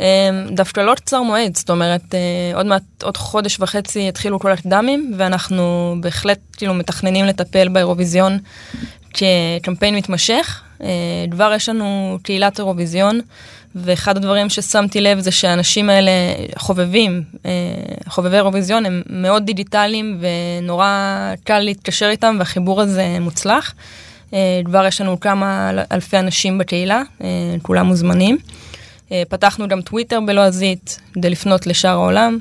[0.00, 0.06] אה,
[0.50, 2.14] דווקא לא קצר מועד, זאת אומרת
[2.54, 8.38] עוד מעט, עוד חודש וחצי יתחילו כל הקדמים ואנחנו בהחלט כאילו מתכננים לטפל באירוויזיון
[9.14, 10.62] כקמפיין מתמשך.
[11.30, 13.20] כבר יש לנו קהילת אירוויזיון.
[13.74, 16.10] ואחד הדברים ששמתי לב זה שהאנשים האלה
[16.56, 17.50] חובבים, אה,
[18.08, 20.86] חובבי אירוויזיון, הם מאוד דיגיטליים ונורא
[21.44, 23.74] קל להתקשר איתם והחיבור הזה מוצלח.
[24.34, 27.28] אה, כבר יש לנו כמה אלפי אנשים בקהילה, אה,
[27.62, 28.38] כולם מוזמנים.
[29.28, 32.38] פתחנו גם טוויטר בלועזית כדי לפנות לשאר העולם,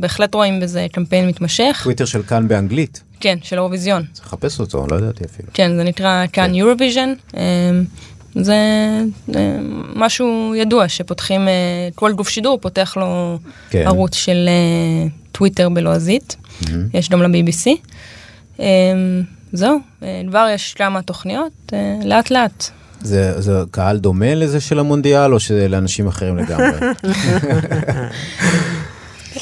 [0.00, 1.80] בהחלט רואים בזה קמפיין מתמשך.
[1.82, 3.02] טוויטר של כאן באנגלית?
[3.20, 4.02] כן, של אירוויזיון.
[4.12, 5.48] צריך לחפש אותו, לא ידעתי אפילו.
[5.54, 7.12] כן, זה נקרא כאן Eurovision.
[8.34, 8.56] זה
[9.96, 13.38] משהו ידוע שפותחים, אה, כל גוף שידור פותח לו
[13.70, 13.82] כן.
[13.86, 16.68] ערוץ של אה, טוויטר בלועזית, אמ-המ.
[16.94, 17.70] יש גם ל-BBC.
[18.60, 18.66] אה,
[19.52, 19.78] זהו,
[20.28, 21.72] כבר יש כמה תוכניות,
[22.04, 22.70] לאט לאט.
[23.00, 26.78] זה, זה קהל דומה לזה של המונדיאל או שזה לאנשים אחרים לגמרי?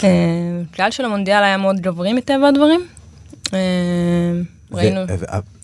[0.73, 2.81] קהל של המונדיאל היה מאוד גברי מטבע הדברים.
[4.75, 5.01] ראינו.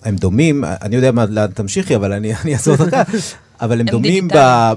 [0.04, 2.96] הם דומים, אני יודע מה, לאן תמשיכי, אבל אני אעזור אותך.
[3.60, 4.28] אבל הם דומים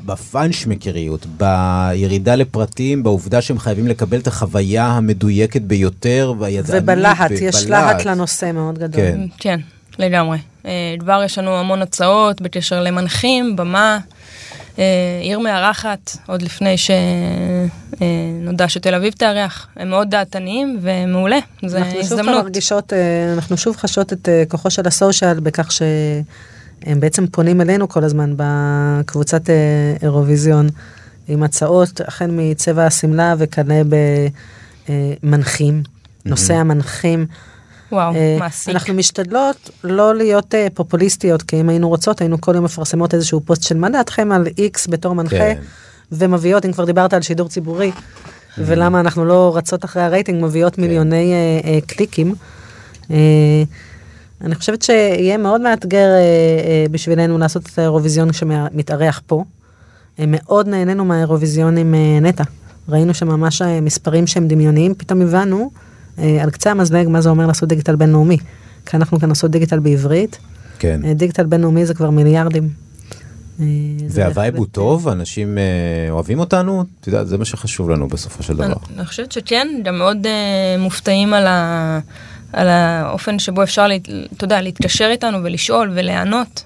[0.05, 6.83] בפאנשמקריות, בירידה לפרטים, בעובדה שהם חייבים לקבל את החוויה המדויקת ביותר והידענית.
[6.83, 7.65] ובלהט, יש.
[7.65, 9.01] להט לנושא מאוד גדול.
[9.01, 9.19] כן.
[9.37, 9.59] כן,
[9.99, 10.37] לגמרי.
[10.65, 13.99] אה, כבר יש לנו המון הצעות בקשר למנחים, במה,
[14.79, 16.77] אה, עיר מארחת, עוד לפני
[18.01, 19.67] שנודע שתל אביב תארח.
[19.75, 22.43] הם מאוד דעתניים ומעולה, זה אנחנו שוב הזדמנות.
[22.43, 27.89] מרגישות, אה, אנחנו שוב חשות את אה, כוחו של הסושיאל בכך שהם בעצם פונים אלינו
[27.89, 29.55] כל הזמן בקבוצת אה,
[30.01, 30.69] אירוויזיון
[31.27, 33.81] עם הצעות, החל מצבע השמלה וכלה
[35.23, 35.83] במנחים,
[36.25, 37.25] נושא המנחים.
[37.91, 38.75] וואו, אה, מעסיק.
[38.75, 43.41] אנחנו משתדלות לא להיות אה, פופוליסטיות, כי אם היינו רוצות, היינו כל יום מפרסמות איזשהו
[43.45, 45.57] פוסט של מה דעתכם על איקס בתור מנחה, כן.
[46.11, 47.91] ומביאות, אם כבר דיברת על שידור ציבורי,
[48.57, 52.35] ולמה אנחנו לא רצות אחרי הרייטינג, מביאות מיליוני אה, אה, קליקים.
[53.11, 53.17] אה,
[54.41, 59.43] אני חושבת שיהיה מאוד מאתגר אה, אה, בשבילנו לעשות את האירוויזיון שמתארח פה.
[60.19, 62.43] אה, מאוד נהנינו מהאירוויזיון עם אה, נטע.
[62.89, 65.71] ראינו שממש אה, מספרים שהם דמיוניים, פתאום הבנו
[66.19, 68.37] אה, על קצה המזלג מה זה אומר לעשות דיגיטל בינלאומי.
[68.85, 70.37] כי אנחנו כאן עושות דיגיטל בעברית,
[70.79, 71.01] כן.
[71.05, 72.69] אה, דיגיטל בינלאומי זה כבר מיליארדים.
[73.61, 73.67] אה,
[74.07, 75.63] זה והווייב הוא טוב, אנשים אה,
[76.09, 78.73] אוהבים אותנו, את יודעת, זה מה שחשוב לנו בסופו של דבר.
[78.97, 81.99] אני, חושבת שכן, גם מאוד uh, מופתעים על, ה,
[82.53, 83.87] על האופן שבו אפשר,
[84.33, 86.63] אתה יודע, להתקשר איתנו ולשאול ולענות.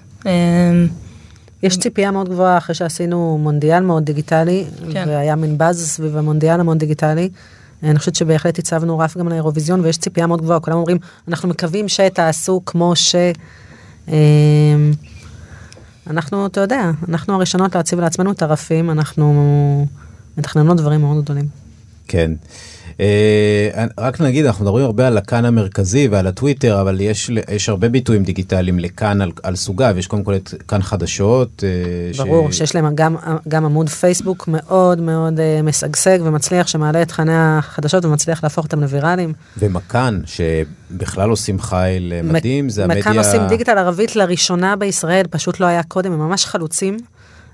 [1.62, 5.04] יש ציפייה מאוד גבוהה אחרי שעשינו מונדיאל מאוד דיגיטלי, כן.
[5.08, 7.28] והיה מין באז סביב המונדיאל המאוד דיגיטלי.
[7.82, 11.88] אני חושבת שבהחלט הצבנו רף גם לאירוויזיון, ויש ציפייה מאוד גבוהה, כולם אומרים, אנחנו מקווים
[11.88, 13.14] שתעשו כמו ש...
[16.10, 19.86] אנחנו, אתה יודע, אנחנו הראשונות להציב לעצמנו את הרפים, אנחנו
[20.38, 21.48] מתכננות דברים מאוד גדולים.
[22.08, 22.32] כן.
[23.00, 27.88] אה, רק נגיד, אנחנו מדברים הרבה על הכאן המרכזי ועל הטוויטר, אבל יש, יש הרבה
[27.88, 31.64] ביטויים דיגיטליים לכאן על, על סוגיו, יש קודם כל את כאן חדשות.
[31.64, 33.16] אה, ברור שיש להם גם,
[33.48, 38.80] גם עמוד פייסבוק מאוד מאוד אה, משגשג ומצליח, שמעלה את תכני החדשות ומצליח להפוך אותם
[38.80, 39.32] לוויראליים.
[39.58, 43.00] ומכאן, שבכלל עושים חייל מדהים, זה המדיה...
[43.00, 46.96] מכאן עושים דיגיטל ערבית לראשונה בישראל, פשוט לא היה קודם, הם ממש חלוצים.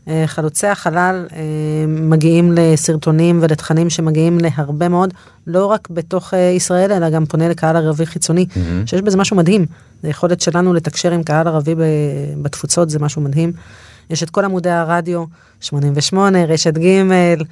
[0.09, 1.41] אה, חלוצי החלל אה,
[1.89, 5.15] מגיעים לסרטונים ולתכנים שמגיעים להרבה מאוד,
[5.47, 8.87] לא רק בתוך אה, ישראל, אלא גם פונה לקהל ערבי חיצוני, מהמם.
[8.87, 9.67] שיש בזה משהו מדהים.
[10.03, 11.75] זה יכולת שלנו לתקשר עם קהל ערבי
[12.43, 13.53] בתפוצות, זה משהו מדהים.
[14.11, 15.25] יש את כל עמודי הרדיו,
[15.61, 16.83] 88, רשת ג',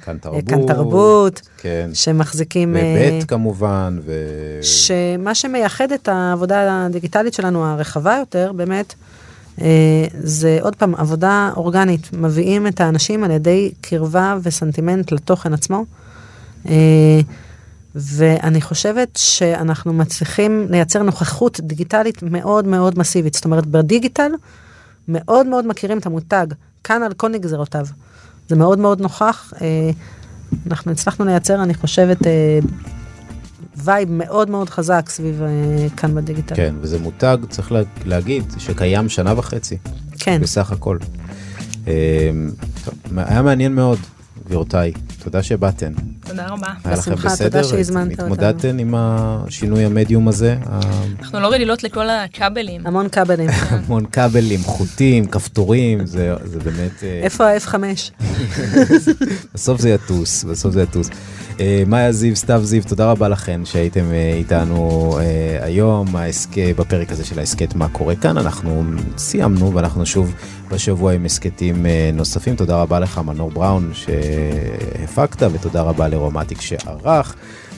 [0.05, 0.43] כאן תרבות.
[0.47, 1.89] כאן תרבות, כן.
[1.93, 2.75] שמחזיקים...
[2.79, 4.13] ובית כמובן, ו...
[4.61, 8.93] שמה שמייחד את העבודה הדיגיטלית שלנו הרחבה יותר, באמת,
[10.23, 12.13] זה עוד פעם עבודה אורגנית.
[12.13, 15.85] מביאים את האנשים על ידי קרבה וסנטימנט לתוכן עצמו.
[16.69, 17.19] אה,
[17.95, 23.33] ואני חושבת שאנחנו מצליחים לייצר נוכחות דיגיטלית מאוד מאוד מסיבית.
[23.33, 24.31] זאת אומרת, בדיגיטל
[25.07, 26.47] מאוד מאוד מכירים את המותג,
[26.83, 27.85] כאן על כל נגזרותיו.
[28.49, 29.53] זה מאוד מאוד נוכח.
[29.61, 29.89] אה,
[30.67, 32.59] אנחנו הצלחנו לייצר, אני חושבת, אה,
[33.75, 36.55] vibe מאוד מאוד חזק סביב אה, כאן בדיגיטל.
[36.55, 39.77] כן, וזה מותג, צריך לה, להגיד, שקיים שנה וחצי,
[40.19, 40.41] כן.
[40.41, 40.97] בסך הכל.
[41.87, 41.93] אה,
[42.85, 43.99] טוב, היה מעניין מאוד,
[44.45, 44.91] גבירותיי,
[45.23, 45.91] תודה שבאתן.
[46.27, 46.67] תודה רבה.
[46.83, 47.49] היה לכם בשמחה, בסדר?
[47.49, 48.23] תודה שהזמנת אותנו.
[48.23, 50.57] התמודדתן עם השינוי המדיום הזה?
[51.19, 52.87] אנחנו לא רגילות לכל הכבלים.
[52.87, 53.49] המון כבלים.
[53.69, 57.03] המון כבלים, חוטים, כפתורים, זה, זה באמת...
[57.03, 57.73] אה, איפה ה-F5?
[59.53, 61.09] בסוף זה יטוס, בסוף זה יטוס.
[61.61, 66.07] אה, מאיה זיו, סתיו זיו, תודה רבה לכן שהייתם אה, איתנו אה, היום.
[66.77, 68.37] בפרק הזה של ההסכת מה קורה כאן.
[68.37, 68.83] אנחנו
[69.17, 70.35] סיימנו ואנחנו שוב
[70.71, 72.55] בשבוע עם הסכתים נוספים.
[72.55, 77.35] תודה רבה לך מנור בראון שהפקת ותודה רבה לרומטיק שערך.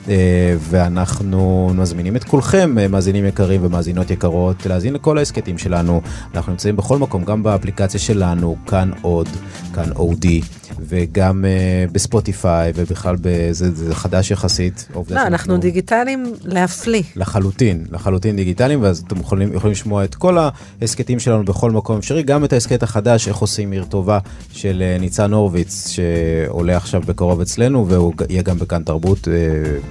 [0.10, 0.14] אה,
[0.60, 1.34] ואנחנו
[1.76, 6.02] מזמינים את כולכם, אה, מאזינים יקרים ומאזינות יקרות, להאזין לכל ההסכתים שלנו.
[6.36, 9.28] אנחנו נמצאים בכל מקום, גם באפליקציה שלנו, כאן עוד,
[9.74, 10.42] כאן אודי,
[10.80, 14.88] וגם אה, בספוטיפיי, ובכלל בזה, זה חדש יחסית.
[14.96, 17.04] לא, שאנחנו- אנחנו דיגיטליים להפליא.
[17.16, 20.38] לחלוטין, לחלוטין דיגיטליים, ואז אתם יכולים, יכולים לשמוע את כל
[20.82, 24.20] ההסכתים שלנו בכל מקום אפשרי, גם את ההסכת החדש, איך עושים עיר טובה,
[24.52, 29.28] של ניצן הורוביץ, שעולה עכשיו בקרוב אצלנו, והוא יהיה גם בכאן תרבות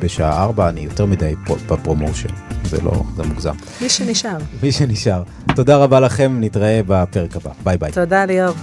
[0.02, 1.34] בשעה 4, אני יותר מדי
[1.68, 2.28] ב promotion,
[2.64, 3.54] זה לא, זה מוגזם.
[3.80, 4.36] מי שנשאר.
[4.62, 5.22] מי שנשאר.
[5.54, 7.50] תודה רבה לכם, נתראה בפרק הבא.
[7.64, 7.92] ביי ביי.
[7.92, 8.54] תודה ליאור.